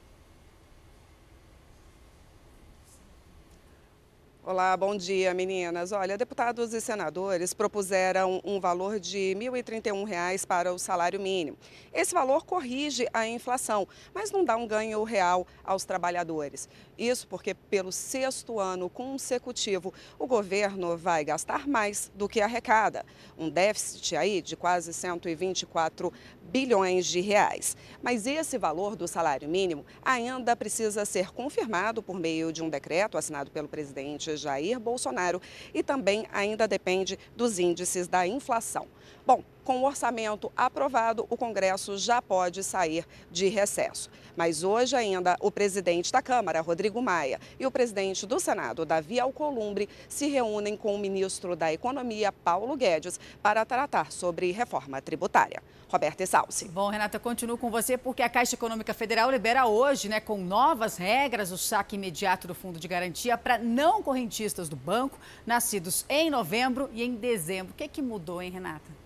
Olá, 4.47 4.77
bom 4.77 4.95
dia, 4.95 5.33
meninas. 5.33 5.91
Olha, 5.91 6.19
deputados 6.19 6.75
e 6.75 6.81
senadores 6.83 7.55
propuseram 7.55 8.43
um 8.45 8.61
valor 8.61 9.01
de 9.01 9.33
R$ 9.33 9.37
1.031 9.37 10.47
para 10.47 10.71
o 10.71 10.79
salário 10.79 11.19
mínimo. 11.19 11.57
Esse 11.95 12.13
valor 12.13 12.45
corrige 12.45 13.09
a 13.11 13.27
inflação, 13.27 13.89
mas 14.13 14.31
não 14.31 14.45
dá 14.45 14.55
um 14.55 14.67
ganho 14.67 15.03
real 15.03 15.47
aos 15.65 15.87
trabalhadores. 15.87 16.69
Isso 16.99 17.27
porque, 17.27 17.55
pelo 17.55 17.91
sexto 17.91 18.61
ano 18.61 18.91
consecutivo, 18.91 19.95
o 20.19 20.27
governo 20.27 20.95
vai 20.95 21.25
gastar 21.25 21.67
mais 21.67 22.13
do 22.15 22.29
que 22.29 22.43
arrecada. 22.43 23.07
Um 23.39 23.49
déficit 23.49 24.15
aí 24.15 24.43
de 24.43 24.57
quase 24.57 24.93
124 24.93 26.13
bilhões 26.55 27.07
de 27.07 27.21
reais. 27.21 27.77
Mas 28.01 28.29
esse 28.29 28.57
valor 28.57 28.95
do 28.95 29.09
salário 29.09 29.49
mínimo 29.49 29.85
ainda 30.05 30.55
precisa 30.55 31.05
ser 31.05 31.33
confirmado 31.33 32.01
por 32.01 32.17
meio 32.17 32.53
de 32.53 32.63
um 32.63 32.71
decreto 32.71 33.19
assinado 33.19 33.51
pelo 33.51 33.67
presidente 33.67 34.37
Jair 34.37 34.79
Bolsonaro 34.79 35.43
e 35.75 35.83
também 35.83 36.29
ainda 36.33 36.69
depende 36.69 37.19
dos 37.37 37.59
índices 37.59 38.07
da 38.07 38.25
inflação. 38.25 38.87
Bom, 39.27 39.43
com 39.65 39.79
o 39.79 39.85
orçamento 39.85 40.53
aprovado, 40.57 41.27
o 41.31 41.37
Congresso 41.37 41.97
já 41.97 42.21
pode 42.21 42.63
sair 42.63 43.07
de 43.31 43.49
recesso. 43.49 44.11
Mas 44.37 44.63
hoje 44.63 44.95
ainda 44.95 45.37
o 45.41 45.51
presidente 45.51 46.13
da 46.13 46.21
Câmara, 46.21 46.61
Rodrigo 46.61 47.01
Maia, 47.01 47.41
e 47.59 47.67
o 47.67 47.71
presidente 47.71 48.27
do 48.27 48.39
Senado, 48.39 48.85
Davi 48.85 49.19
Alcolumbre, 49.19 49.89
se 50.09 50.29
reúnem 50.29 50.77
com 50.77 50.95
o 50.95 50.99
ministro 50.99 51.57
da 51.57 51.73
Economia, 51.73 52.31
Paulo 52.31 52.77
Guedes, 52.77 53.19
para 53.43 53.65
tratar 53.65 54.13
sobre 54.13 54.51
reforma 54.51 55.01
tributária. 55.01 55.63
Roberta 55.89 56.27
Salsi. 56.27 56.67
Bom, 56.67 56.89
Renata, 56.89 57.19
eu 57.19 57.21
continuo 57.21 57.57
com 57.57 57.71
você 57.71 57.97
porque 57.97 58.23
a 58.23 58.29
Caixa 58.29 58.57
Econômica 58.57 58.93
Federal 58.93 59.31
libera 59.31 59.67
hoje, 59.67 60.09
né, 60.09 60.19
com 60.19 60.39
novas 60.39 60.97
regras, 60.97 61.53
o 61.53 61.59
saque 61.59 61.95
imediato 61.95 62.49
do 62.49 62.55
Fundo 62.55 62.81
de 62.81 62.89
Garantia 62.89 63.39
para 63.39 63.59
não 63.59 64.03
correntistas 64.03 64.69
do 64.69 64.75
banco, 64.75 65.17
nascidos 65.47 66.05
em 66.09 66.31
novembro 66.31 66.91
e 66.93 67.05
em 67.05 67.15
dezembro. 67.15 67.73
O 67.73 67.77
que, 67.77 67.85
é 67.85 67.89
que 67.89 68.03
mudou, 68.03 68.43
hein, 68.43 68.51
Renata? 68.51 69.04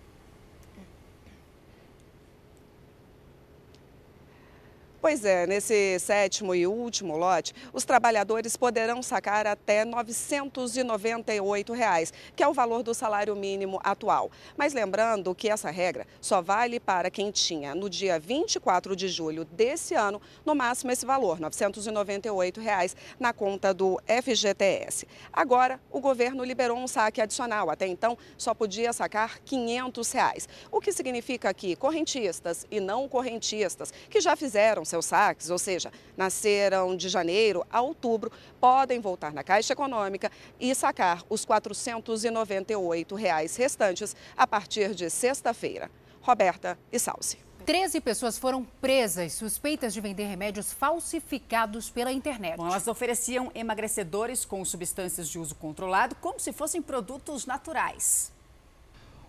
Pois 5.01 5.23
é, 5.23 5.47
nesse 5.47 5.97
sétimo 5.97 6.53
e 6.53 6.67
último 6.67 7.15
lote, 7.15 7.53
os 7.71 7.85
trabalhadores 7.85 8.57
poderão 8.57 9.01
sacar 9.01 9.47
até 9.47 9.85
998 9.85 11.71
reais, 11.71 12.11
que 12.35 12.43
é 12.43 12.47
o 12.47 12.53
valor 12.53 12.83
do 12.83 12.93
salário 12.93 13.33
mínimo 13.33 13.79
atual. 13.81 14.29
Mas 14.57 14.73
lembrando 14.73 15.33
que 15.33 15.47
essa 15.47 15.71
regra 15.71 16.05
só 16.19 16.41
vale 16.41 16.81
para 16.81 17.09
quem 17.09 17.31
tinha, 17.31 17.73
no 17.73 17.89
dia 17.89 18.19
24 18.19 18.93
de 18.93 19.07
julho 19.07 19.45
desse 19.45 19.95
ano, 19.95 20.21
no 20.45 20.53
máximo 20.53 20.91
esse 20.91 21.05
valor, 21.05 21.39
998 21.39 22.59
reais, 22.59 22.93
na 23.17 23.31
conta 23.31 23.73
do 23.73 24.01
FGTS. 24.05 25.07
Agora, 25.31 25.79
o 25.89 26.01
governo 26.01 26.43
liberou 26.43 26.77
um 26.77 26.89
saque 26.89 27.21
adicional. 27.21 27.69
Até 27.69 27.87
então, 27.87 28.17
só 28.37 28.53
podia 28.53 28.91
sacar 28.91 29.39
500 29.45 30.11
reais, 30.11 30.49
o 30.69 30.81
que 30.81 30.91
significa 30.91 31.53
que 31.53 31.77
correntistas 31.77 32.67
e 32.69 32.81
não 32.81 33.07
correntistas 33.07 33.93
que 34.09 34.19
já 34.19 34.35
fizeram 34.35 34.88
seus 34.89 35.05
saques, 35.05 35.49
ou 35.49 35.57
seja, 35.57 35.91
nasceram 36.17 36.95
de 36.95 37.07
janeiro 37.07 37.65
a 37.71 37.81
outubro, 37.81 38.31
podem 38.59 38.99
voltar 38.99 39.33
na 39.33 39.43
Caixa 39.43 39.73
Econômica 39.73 40.31
e 40.59 40.73
sacar 40.75 41.23
os 41.29 41.45
498 41.45 43.15
reais 43.15 43.55
restantes 43.55 44.15
a 44.35 44.45
partir 44.45 44.93
de 44.93 45.09
sexta-feira. 45.09 45.89
Roberta 46.21 46.77
e 46.91 46.99
Salsi. 46.99 47.37
13 47.65 48.01
pessoas 48.01 48.37
foram 48.37 48.63
presas 48.81 49.33
suspeitas 49.33 49.93
de 49.93 50.01
vender 50.01 50.25
remédios 50.25 50.73
falsificados 50.73 51.89
pela 51.89 52.11
internet. 52.11 52.57
Bom, 52.57 52.67
elas 52.67 52.87
ofereciam 52.87 53.51
emagrecedores 53.53 54.43
com 54.43 54.65
substâncias 54.65 55.29
de 55.29 55.37
uso 55.37 55.53
controlado 55.53 56.15
como 56.15 56.39
se 56.39 56.51
fossem 56.51 56.81
produtos 56.81 57.45
naturais. 57.45 58.31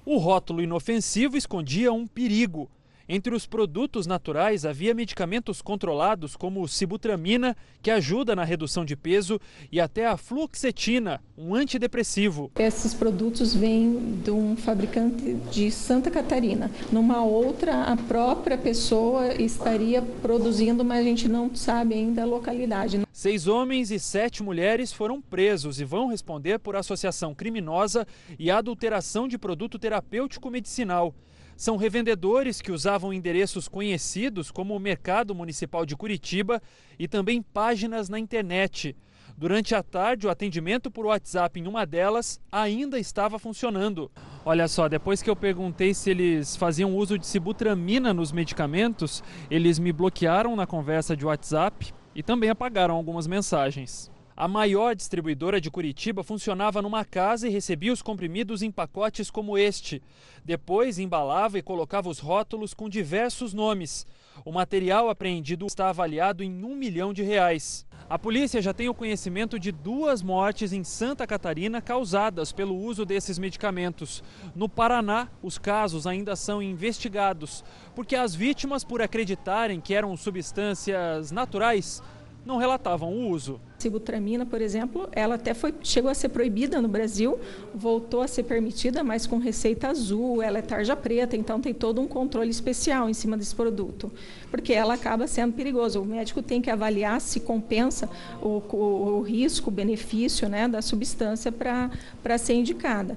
O 0.07 0.17
rótulo 0.17 0.63
inofensivo 0.63 1.37
escondia 1.37 1.93
um 1.93 2.07
perigo. 2.07 2.71
Entre 3.13 3.35
os 3.35 3.45
produtos 3.45 4.07
naturais 4.07 4.65
havia 4.65 4.95
medicamentos 4.95 5.61
controlados 5.61 6.37
como 6.37 6.69
sibutramina, 6.69 7.57
que 7.83 7.91
ajuda 7.91 8.37
na 8.37 8.45
redução 8.45 8.85
de 8.85 8.95
peso, 8.95 9.41
e 9.73 9.81
até 9.81 10.07
a 10.07 10.17
fluoxetina, 10.17 11.21
um 11.37 11.53
antidepressivo. 11.53 12.53
Esses 12.57 12.95
produtos 12.95 13.53
vêm 13.53 14.21
de 14.23 14.31
um 14.31 14.57
fabricante 14.57 15.35
de 15.51 15.73
Santa 15.73 16.09
Catarina. 16.09 16.71
Numa 16.93 17.25
outra, 17.25 17.83
a 17.83 17.97
própria 17.97 18.57
pessoa 18.57 19.35
estaria 19.43 20.01
produzindo, 20.01 20.85
mas 20.85 21.01
a 21.01 21.03
gente 21.03 21.29
não 21.29 21.53
sabe 21.53 21.95
ainda 21.95 22.23
a 22.23 22.27
localidade. 22.27 23.01
Seis 23.13 23.49
homens 23.49 23.91
e 23.91 23.99
sete 23.99 24.41
mulheres 24.41 24.93
foram 24.93 25.21
presos 25.21 25.81
e 25.81 25.85
vão 25.85 26.07
responder 26.07 26.61
por 26.61 26.77
associação 26.77 27.35
criminosa 27.35 28.07
e 28.39 28.53
adulteração 28.53 29.27
de 29.27 29.37
produto 29.37 29.81
terapêutico 29.81 30.49
medicinal 30.49 31.13
são 31.61 31.77
revendedores 31.77 32.63
que 32.63 32.73
usavam 32.73 33.13
endereços 33.13 33.69
conhecidos 33.69 34.51
como 34.51 34.75
o 34.75 34.81
Mercado 34.81 35.35
Municipal 35.35 35.85
de 35.85 35.95
Curitiba 35.95 36.59
e 36.99 37.07
também 37.07 37.43
páginas 37.43 38.09
na 38.09 38.19
internet. 38.19 38.97
Durante 39.37 39.75
a 39.75 39.83
tarde, 39.83 40.27
o 40.27 40.31
atendimento 40.31 40.91
por 40.91 41.05
WhatsApp 41.05 41.61
em 41.61 41.67
uma 41.67 41.85
delas 41.85 42.41
ainda 42.51 42.99
estava 42.99 43.39
funcionando. 43.39 44.11
Olha 44.43 44.67
só, 44.67 44.89
depois 44.89 45.21
que 45.21 45.29
eu 45.29 45.37
perguntei 45.37 45.93
se 45.93 46.09
eles 46.09 46.57
faziam 46.57 46.97
uso 46.97 47.19
de 47.19 47.27
sibutramina 47.27 48.15
nos 48.15 48.33
medicamentos, 48.33 49.23
eles 49.51 49.79
me 49.79 49.93
bloquearam 49.93 50.57
na 50.57 50.67
conversa 50.67 51.15
de 51.15 51.27
WhatsApp 51.27 51.93
e 52.15 52.23
também 52.23 52.49
apagaram 52.49 52.95
algumas 52.95 53.27
mensagens. 53.27 54.11
A 54.41 54.49
maior 54.49 54.97
distribuidora 54.97 55.61
de 55.61 55.71
Curitiba 55.71 56.25
funcionava 56.25 56.81
numa 56.81 57.05
casa 57.05 57.47
e 57.47 57.51
recebia 57.51 57.93
os 57.93 58.01
comprimidos 58.01 58.63
em 58.63 58.71
pacotes 58.71 59.31
como 59.31 59.59
este. 59.59 60.03
Depois 60.43 60.99
embalava 60.99 61.59
e 61.59 61.63
colocava 61.63 62.09
os 62.09 62.21
rótulos 62.21 62.73
com 62.73 62.89
diversos 62.89 63.53
nomes. 63.53 64.07
O 64.43 64.51
material 64.51 65.11
apreendido 65.11 65.67
está 65.67 65.91
avaliado 65.91 66.43
em 66.43 66.65
um 66.65 66.75
milhão 66.75 67.13
de 67.13 67.23
reais. 67.23 67.85
A 68.09 68.19
polícia 68.19 68.63
já 68.63 68.73
tem 68.73 68.89
o 68.89 68.95
conhecimento 68.95 69.59
de 69.59 69.71
duas 69.71 70.23
mortes 70.23 70.73
em 70.73 70.83
Santa 70.83 71.27
Catarina 71.27 71.83
causadas 71.83 72.51
pelo 72.51 72.75
uso 72.75 73.05
desses 73.05 73.39
medicamentos. 73.39 74.25
No 74.57 74.71
Paraná, 74.71 75.29
os 75.43 75.59
casos 75.59 76.07
ainda 76.07 76.35
são 76.35 76.63
investigados, 76.63 77.63
porque 77.95 78.17
as 78.17 78.35
vítimas, 78.35 78.85
por 78.85 79.03
acreditarem 79.03 79.83
que 79.83 79.93
eram 79.93 80.17
substâncias 80.17 81.31
naturais, 81.31 82.03
não 82.45 82.57
relatavam 82.57 83.13
o 83.13 83.29
uso. 83.29 83.61
Sibutramina, 83.79 84.45
por 84.45 84.61
exemplo, 84.61 85.09
ela 85.13 85.37
até 85.37 85.55
foi, 85.55 85.75
chegou 85.83 86.11
a 86.11 86.15
ser 86.15 86.29
proibida 86.29 86.81
no 86.83 86.89
Brasil, 86.89 87.39
voltou 87.75 88.21
a 88.21 88.29
ser 88.29 88.43
permitida, 88.43 89.03
mas 89.03 89.27
com 89.27 89.39
receita 89.39 89.89
azul, 89.89 90.43
ela 90.43 90.59
é 90.59 90.63
tarja 90.63 90.95
preta, 90.95 91.37
então 91.37 91.61
tem 91.61 91.73
todo 91.73 92.01
um 92.01 92.07
controle 92.07 92.51
especial 92.51 93.09
em 93.09 93.15
cima 93.15 93.37
desse 93.37 93.55
produto, 93.55 94.13
porque 94.51 94.73
ela 94.73 94.95
acaba 94.95 95.27
sendo 95.27 95.55
perigosa. 95.55 95.99
O 95.99 96.05
médico 96.05 96.43
tem 96.43 96.61
que 96.61 96.71
avaliar 96.71 97.21
se 97.21 97.41
compensa 97.41 98.09
o, 98.43 98.63
o, 98.71 99.19
o 99.19 99.23
risco, 99.23 99.71
o 99.71 99.73
benefício 99.73 100.49
né, 100.49 100.69
da 100.69 100.83
substância 100.83 101.51
para 101.51 102.39
ser 102.39 102.55
indicada. 102.55 103.17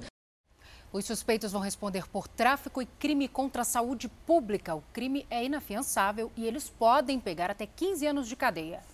Os 0.94 1.06
suspeitos 1.06 1.52
vão 1.52 1.60
responder 1.60 2.08
por 2.08 2.28
tráfico 2.28 2.80
e 2.80 2.86
crime 2.86 3.28
contra 3.28 3.64
a 3.64 3.66
saúde 3.66 4.08
pública. 4.28 4.76
O 4.76 4.84
crime 4.94 5.26
é 5.28 5.44
inafiançável 5.44 6.32
e 6.38 6.46
eles 6.46 6.70
podem 6.70 7.20
pegar 7.20 7.50
até 7.50 7.66
15 7.66 8.06
anos 8.06 8.28
de 8.28 8.36
cadeia. 8.36 8.93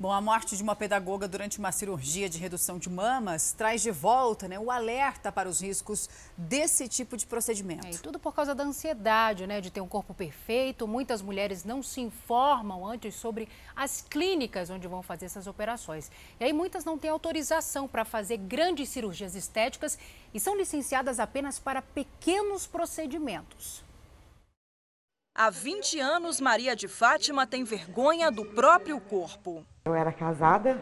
Bom, 0.00 0.10
a 0.10 0.18
morte 0.18 0.56
de 0.56 0.62
uma 0.62 0.74
pedagoga 0.74 1.28
durante 1.28 1.58
uma 1.58 1.70
cirurgia 1.70 2.26
de 2.26 2.38
redução 2.38 2.78
de 2.78 2.88
mamas 2.88 3.52
traz 3.52 3.82
de 3.82 3.90
volta 3.90 4.48
né, 4.48 4.58
o 4.58 4.70
alerta 4.70 5.30
para 5.30 5.46
os 5.46 5.60
riscos 5.60 6.08
desse 6.38 6.88
tipo 6.88 7.18
de 7.18 7.26
procedimento. 7.26 7.86
É, 7.86 7.90
e 7.90 7.98
tudo 7.98 8.18
por 8.18 8.34
causa 8.34 8.54
da 8.54 8.64
ansiedade, 8.64 9.46
né, 9.46 9.60
de 9.60 9.70
ter 9.70 9.82
um 9.82 9.86
corpo 9.86 10.14
perfeito. 10.14 10.88
Muitas 10.88 11.20
mulheres 11.20 11.66
não 11.66 11.82
se 11.82 12.00
informam 12.00 12.86
antes 12.86 13.14
sobre 13.14 13.46
as 13.76 14.00
clínicas 14.00 14.70
onde 14.70 14.88
vão 14.88 15.02
fazer 15.02 15.26
essas 15.26 15.46
operações. 15.46 16.10
E 16.40 16.44
aí 16.44 16.52
muitas 16.54 16.82
não 16.82 16.96
têm 16.96 17.10
autorização 17.10 17.86
para 17.86 18.02
fazer 18.02 18.38
grandes 18.38 18.88
cirurgias 18.88 19.34
estéticas 19.34 19.98
e 20.32 20.40
são 20.40 20.56
licenciadas 20.56 21.20
apenas 21.20 21.58
para 21.58 21.82
pequenos 21.82 22.66
procedimentos. 22.66 23.84
Há 25.42 25.48
20 25.48 25.98
anos, 25.98 26.38
Maria 26.38 26.76
de 26.76 26.86
Fátima 26.86 27.46
tem 27.46 27.64
vergonha 27.64 28.30
do 28.30 28.44
próprio 28.44 29.00
corpo. 29.00 29.64
Eu 29.86 29.94
era 29.94 30.12
casada, 30.12 30.78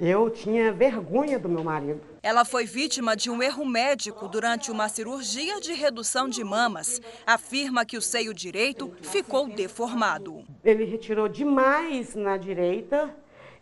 eu 0.00 0.28
tinha 0.28 0.72
vergonha 0.72 1.38
do 1.38 1.48
meu 1.48 1.62
marido. 1.62 2.00
Ela 2.24 2.44
foi 2.44 2.66
vítima 2.66 3.14
de 3.14 3.30
um 3.30 3.40
erro 3.40 3.64
médico 3.64 4.26
durante 4.26 4.72
uma 4.72 4.88
cirurgia 4.88 5.60
de 5.60 5.74
redução 5.74 6.28
de 6.28 6.42
mamas. 6.42 7.00
Afirma 7.24 7.86
que 7.86 7.96
o 7.96 8.02
seio 8.02 8.34
direito 8.34 8.92
ficou 9.00 9.48
deformado. 9.48 10.44
Ele 10.64 10.84
retirou 10.84 11.28
demais 11.28 12.16
na 12.16 12.36
direita 12.36 13.14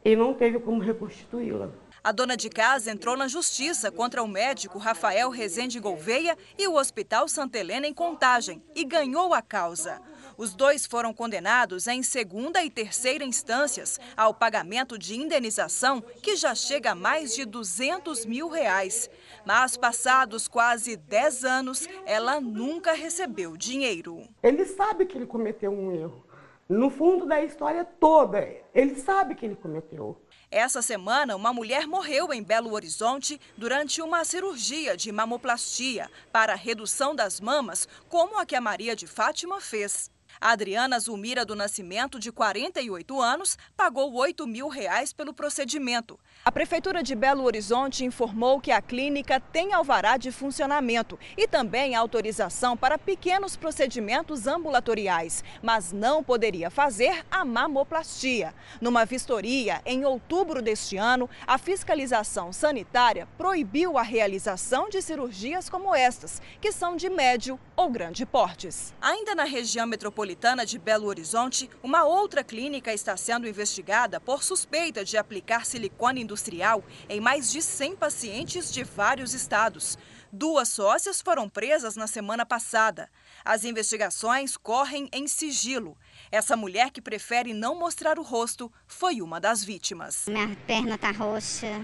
e 0.02 0.16
não 0.16 0.32
teve 0.32 0.58
como 0.60 0.80
reconstituí-la. 0.80 1.70
A 2.04 2.12
dona 2.12 2.36
de 2.36 2.50
casa 2.50 2.90
entrou 2.90 3.16
na 3.16 3.26
justiça 3.26 3.90
contra 3.90 4.22
o 4.22 4.28
médico 4.28 4.78
Rafael 4.78 5.30
Rezende 5.30 5.80
Gouveia 5.80 6.36
e 6.58 6.68
o 6.68 6.74
Hospital 6.74 7.26
Santa 7.26 7.58
Helena 7.58 7.86
em 7.86 7.94
Contagem 7.94 8.62
e 8.74 8.84
ganhou 8.84 9.32
a 9.32 9.40
causa. 9.40 10.02
Os 10.36 10.54
dois 10.54 10.84
foram 10.84 11.14
condenados 11.14 11.86
em 11.86 12.02
segunda 12.02 12.62
e 12.62 12.68
terceira 12.68 13.24
instâncias 13.24 13.98
ao 14.14 14.34
pagamento 14.34 14.98
de 14.98 15.16
indenização 15.16 16.02
que 16.22 16.36
já 16.36 16.54
chega 16.54 16.90
a 16.90 16.94
mais 16.94 17.34
de 17.34 17.46
200 17.46 18.26
mil 18.26 18.50
reais. 18.50 19.08
Mas 19.46 19.78
passados 19.78 20.46
quase 20.46 20.96
10 20.96 21.42
anos, 21.42 21.88
ela 22.04 22.38
nunca 22.38 22.92
recebeu 22.92 23.56
dinheiro. 23.56 24.28
Ele 24.42 24.66
sabe 24.66 25.06
que 25.06 25.16
ele 25.16 25.26
cometeu 25.26 25.72
um 25.72 25.90
erro. 25.90 26.33
No 26.68 26.88
fundo 26.88 27.26
da 27.26 27.42
história 27.42 27.84
toda, 27.84 28.40
ele 28.74 28.94
sabe 28.96 29.34
que 29.34 29.44
ele 29.44 29.54
cometeu. 29.54 30.18
Essa 30.50 30.80
semana, 30.80 31.36
uma 31.36 31.52
mulher 31.52 31.86
morreu 31.86 32.32
em 32.32 32.42
Belo 32.42 32.72
Horizonte 32.72 33.38
durante 33.56 34.00
uma 34.00 34.24
cirurgia 34.24 34.96
de 34.96 35.12
mamoplastia 35.12 36.10
para 36.32 36.54
redução 36.54 37.14
das 37.14 37.38
mamas, 37.38 37.86
como 38.08 38.38
a 38.38 38.46
que 38.46 38.56
a 38.56 38.60
Maria 38.62 38.96
de 38.96 39.06
Fátima 39.06 39.60
fez. 39.60 40.13
Adriana 40.44 41.00
Zulmira 41.00 41.42
do 41.42 41.54
Nascimento, 41.54 42.20
de 42.20 42.30
48 42.30 43.18
anos, 43.18 43.56
pagou 43.74 44.12
8 44.12 44.46
mil 44.46 44.68
reais 44.68 45.10
pelo 45.10 45.32
procedimento. 45.32 46.20
A 46.44 46.52
Prefeitura 46.52 47.02
de 47.02 47.14
Belo 47.14 47.44
Horizonte 47.44 48.04
informou 48.04 48.60
que 48.60 48.70
a 48.70 48.82
clínica 48.82 49.40
tem 49.40 49.72
alvará 49.72 50.18
de 50.18 50.30
funcionamento 50.30 51.18
e 51.34 51.48
também 51.48 51.94
autorização 51.94 52.76
para 52.76 52.98
pequenos 52.98 53.56
procedimentos 53.56 54.46
ambulatoriais, 54.46 55.42
mas 55.62 55.92
não 55.92 56.22
poderia 56.22 56.68
fazer 56.68 57.24
a 57.30 57.42
mamoplastia. 57.42 58.54
Numa 58.82 59.06
vistoria, 59.06 59.80
em 59.86 60.04
outubro 60.04 60.60
deste 60.60 60.98
ano, 60.98 61.26
a 61.46 61.56
fiscalização 61.56 62.52
sanitária 62.52 63.26
proibiu 63.38 63.96
a 63.96 64.02
realização 64.02 64.90
de 64.90 65.00
cirurgias 65.00 65.70
como 65.70 65.94
estas, 65.94 66.42
que 66.60 66.70
são 66.70 66.96
de 66.96 67.08
médio 67.08 67.58
ou 67.74 67.88
grande 67.88 68.26
portes. 68.26 68.92
Ainda 69.00 69.34
na 69.34 69.44
região 69.44 69.86
metropolitana 69.86 70.33
de 70.66 70.78
Belo 70.78 71.06
Horizonte, 71.06 71.70
uma 71.82 72.04
outra 72.04 72.42
clínica 72.42 72.92
está 72.92 73.16
sendo 73.16 73.48
investigada 73.48 74.20
por 74.20 74.42
suspeita 74.42 75.04
de 75.04 75.16
aplicar 75.16 75.64
silicone 75.64 76.20
industrial 76.20 76.84
em 77.08 77.20
mais 77.20 77.50
de 77.50 77.62
100 77.62 77.96
pacientes 77.96 78.72
de 78.72 78.82
vários 78.82 79.32
estados. 79.32 79.96
Duas 80.32 80.68
sócias 80.68 81.22
foram 81.22 81.48
presas 81.48 81.94
na 81.94 82.08
semana 82.08 82.44
passada. 82.44 83.08
As 83.44 83.64
investigações 83.64 84.56
correm 84.56 85.08
em 85.12 85.28
sigilo. 85.28 85.96
Essa 86.30 86.56
mulher 86.56 86.90
que 86.90 87.00
prefere 87.00 87.54
não 87.54 87.78
mostrar 87.78 88.18
o 88.18 88.22
rosto 88.22 88.70
foi 88.86 89.22
uma 89.22 89.40
das 89.40 89.62
vítimas. 89.62 90.26
Minha 90.26 90.56
perna 90.66 90.98
tá 90.98 91.12
roxa. 91.12 91.80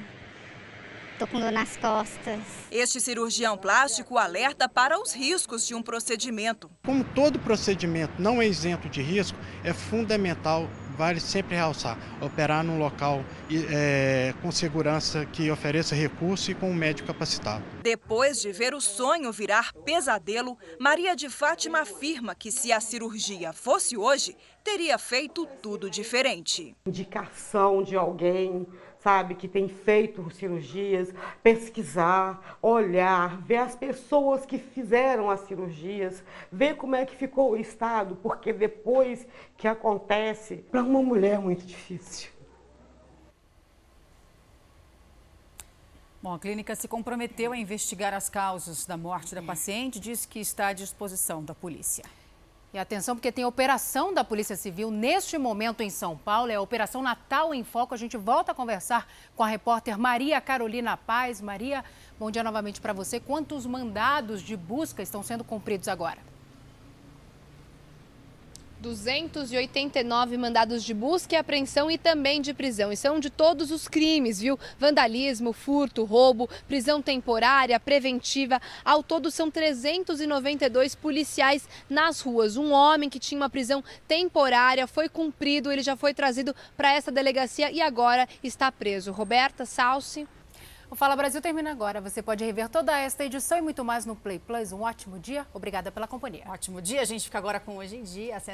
Tô 1.20 1.26
com 1.26 1.38
dor 1.38 1.52
nas 1.52 1.76
costas. 1.76 2.40
Este 2.72 2.98
cirurgião 2.98 3.54
plástico 3.54 4.16
alerta 4.16 4.66
para 4.66 4.98
os 4.98 5.12
riscos 5.12 5.66
de 5.66 5.74
um 5.74 5.82
procedimento. 5.82 6.70
Como 6.82 7.04
todo 7.04 7.38
procedimento 7.38 8.14
não 8.18 8.40
é 8.40 8.46
isento 8.46 8.88
de 8.88 9.02
risco, 9.02 9.38
é 9.62 9.74
fundamental, 9.74 10.66
vale 10.96 11.20
sempre 11.20 11.54
realçar, 11.56 11.98
operar 12.22 12.64
num 12.64 12.78
local 12.78 13.22
é, 13.70 14.32
com 14.40 14.50
segurança 14.50 15.26
que 15.26 15.50
ofereça 15.50 15.94
recurso 15.94 16.52
e 16.52 16.54
com 16.54 16.70
um 16.70 16.74
médico 16.74 17.08
capacitado. 17.08 17.62
Depois 17.82 18.40
de 18.40 18.50
ver 18.50 18.72
o 18.72 18.80
sonho 18.80 19.30
virar 19.30 19.74
pesadelo, 19.84 20.56
Maria 20.78 21.14
de 21.14 21.28
Fátima 21.28 21.80
afirma 21.80 22.34
que 22.34 22.50
se 22.50 22.72
a 22.72 22.80
cirurgia 22.80 23.52
fosse 23.52 23.94
hoje, 23.94 24.34
teria 24.64 24.96
feito 24.96 25.46
tudo 25.62 25.90
diferente. 25.90 26.74
Indicação 26.86 27.82
de 27.82 27.94
alguém 27.94 28.66
sabe, 29.02 29.34
que 29.34 29.48
tem 29.48 29.68
feito 29.68 30.30
cirurgias, 30.30 31.12
pesquisar, 31.42 32.58
olhar, 32.60 33.40
ver 33.42 33.56
as 33.56 33.74
pessoas 33.74 34.44
que 34.44 34.58
fizeram 34.58 35.30
as 35.30 35.40
cirurgias, 35.40 36.22
ver 36.52 36.76
como 36.76 36.94
é 36.94 37.04
que 37.06 37.16
ficou 37.16 37.52
o 37.52 37.56
estado, 37.56 38.16
porque 38.16 38.52
depois 38.52 39.26
que 39.56 39.66
acontece, 39.66 40.56
para 40.56 40.82
uma 40.82 41.02
mulher 41.02 41.34
é 41.34 41.38
muito 41.38 41.64
difícil. 41.64 42.30
Bom, 46.22 46.34
a 46.34 46.38
clínica 46.38 46.76
se 46.76 46.86
comprometeu 46.86 47.52
a 47.52 47.56
investigar 47.56 48.12
as 48.12 48.28
causas 48.28 48.84
da 48.84 48.94
morte 48.94 49.34
da 49.34 49.42
paciente 49.42 49.96
e 49.96 50.00
disse 50.00 50.28
que 50.28 50.38
está 50.38 50.66
à 50.66 50.72
disposição 50.74 51.42
da 51.42 51.54
polícia. 51.54 52.04
E 52.72 52.78
atenção, 52.78 53.16
porque 53.16 53.32
tem 53.32 53.44
operação 53.44 54.14
da 54.14 54.22
Polícia 54.22 54.54
Civil 54.54 54.92
neste 54.92 55.36
momento 55.36 55.80
em 55.80 55.90
São 55.90 56.16
Paulo, 56.16 56.52
é 56.52 56.54
a 56.54 56.60
Operação 56.60 57.02
Natal 57.02 57.52
em 57.52 57.64
Foco. 57.64 57.94
A 57.94 57.96
gente 57.96 58.16
volta 58.16 58.52
a 58.52 58.54
conversar 58.54 59.08
com 59.34 59.42
a 59.42 59.48
repórter 59.48 59.98
Maria 59.98 60.40
Carolina 60.40 60.96
Paz. 60.96 61.40
Maria, 61.40 61.84
bom 62.16 62.30
dia 62.30 62.44
novamente 62.44 62.80
para 62.80 62.92
você. 62.92 63.18
Quantos 63.18 63.66
mandados 63.66 64.40
de 64.40 64.56
busca 64.56 65.02
estão 65.02 65.20
sendo 65.20 65.42
cumpridos 65.42 65.88
agora? 65.88 66.29
289 68.80 70.36
mandados 70.36 70.82
de 70.82 70.94
busca 70.94 71.34
e 71.34 71.38
apreensão 71.38 71.90
e 71.90 71.98
também 71.98 72.40
de 72.40 72.54
prisão. 72.54 72.90
E 72.90 72.96
são 72.96 73.20
de 73.20 73.28
todos 73.28 73.70
os 73.70 73.86
crimes, 73.86 74.40
viu? 74.40 74.58
Vandalismo, 74.78 75.52
furto, 75.52 76.04
roubo, 76.04 76.48
prisão 76.66 77.02
temporária, 77.02 77.78
preventiva. 77.78 78.60
Ao 78.84 79.02
todo 79.02 79.30
são 79.30 79.50
392 79.50 80.94
policiais 80.94 81.68
nas 81.88 82.20
ruas. 82.20 82.56
Um 82.56 82.72
homem 82.72 83.10
que 83.10 83.18
tinha 83.18 83.40
uma 83.40 83.50
prisão 83.50 83.84
temporária 84.08 84.86
foi 84.86 85.08
cumprido, 85.08 85.70
ele 85.70 85.82
já 85.82 85.96
foi 85.96 86.14
trazido 86.14 86.54
para 86.76 86.92
essa 86.92 87.12
delegacia 87.12 87.70
e 87.70 87.80
agora 87.80 88.28
está 88.42 88.72
preso. 88.72 89.12
Roberta 89.12 89.66
Salsi. 89.66 90.26
O 90.90 90.96
Fala 90.96 91.14
Brasil 91.14 91.40
termina 91.40 91.70
agora. 91.70 92.00
Você 92.00 92.20
pode 92.20 92.44
rever 92.44 92.68
toda 92.68 92.98
esta 92.98 93.24
edição 93.24 93.56
e 93.56 93.60
muito 93.60 93.84
mais 93.84 94.04
no 94.04 94.16
Play 94.16 94.40
Plus. 94.40 94.72
Um 94.72 94.80
ótimo 94.80 95.20
dia. 95.20 95.46
Obrigada 95.54 95.92
pela 95.92 96.08
companhia. 96.08 96.42
Ótimo 96.48 96.82
dia. 96.82 97.00
A 97.00 97.04
gente 97.04 97.26
fica 97.26 97.38
agora 97.38 97.60
com 97.60 97.76
Hoje 97.76 97.94
em 97.94 98.02
Dia. 98.02 98.40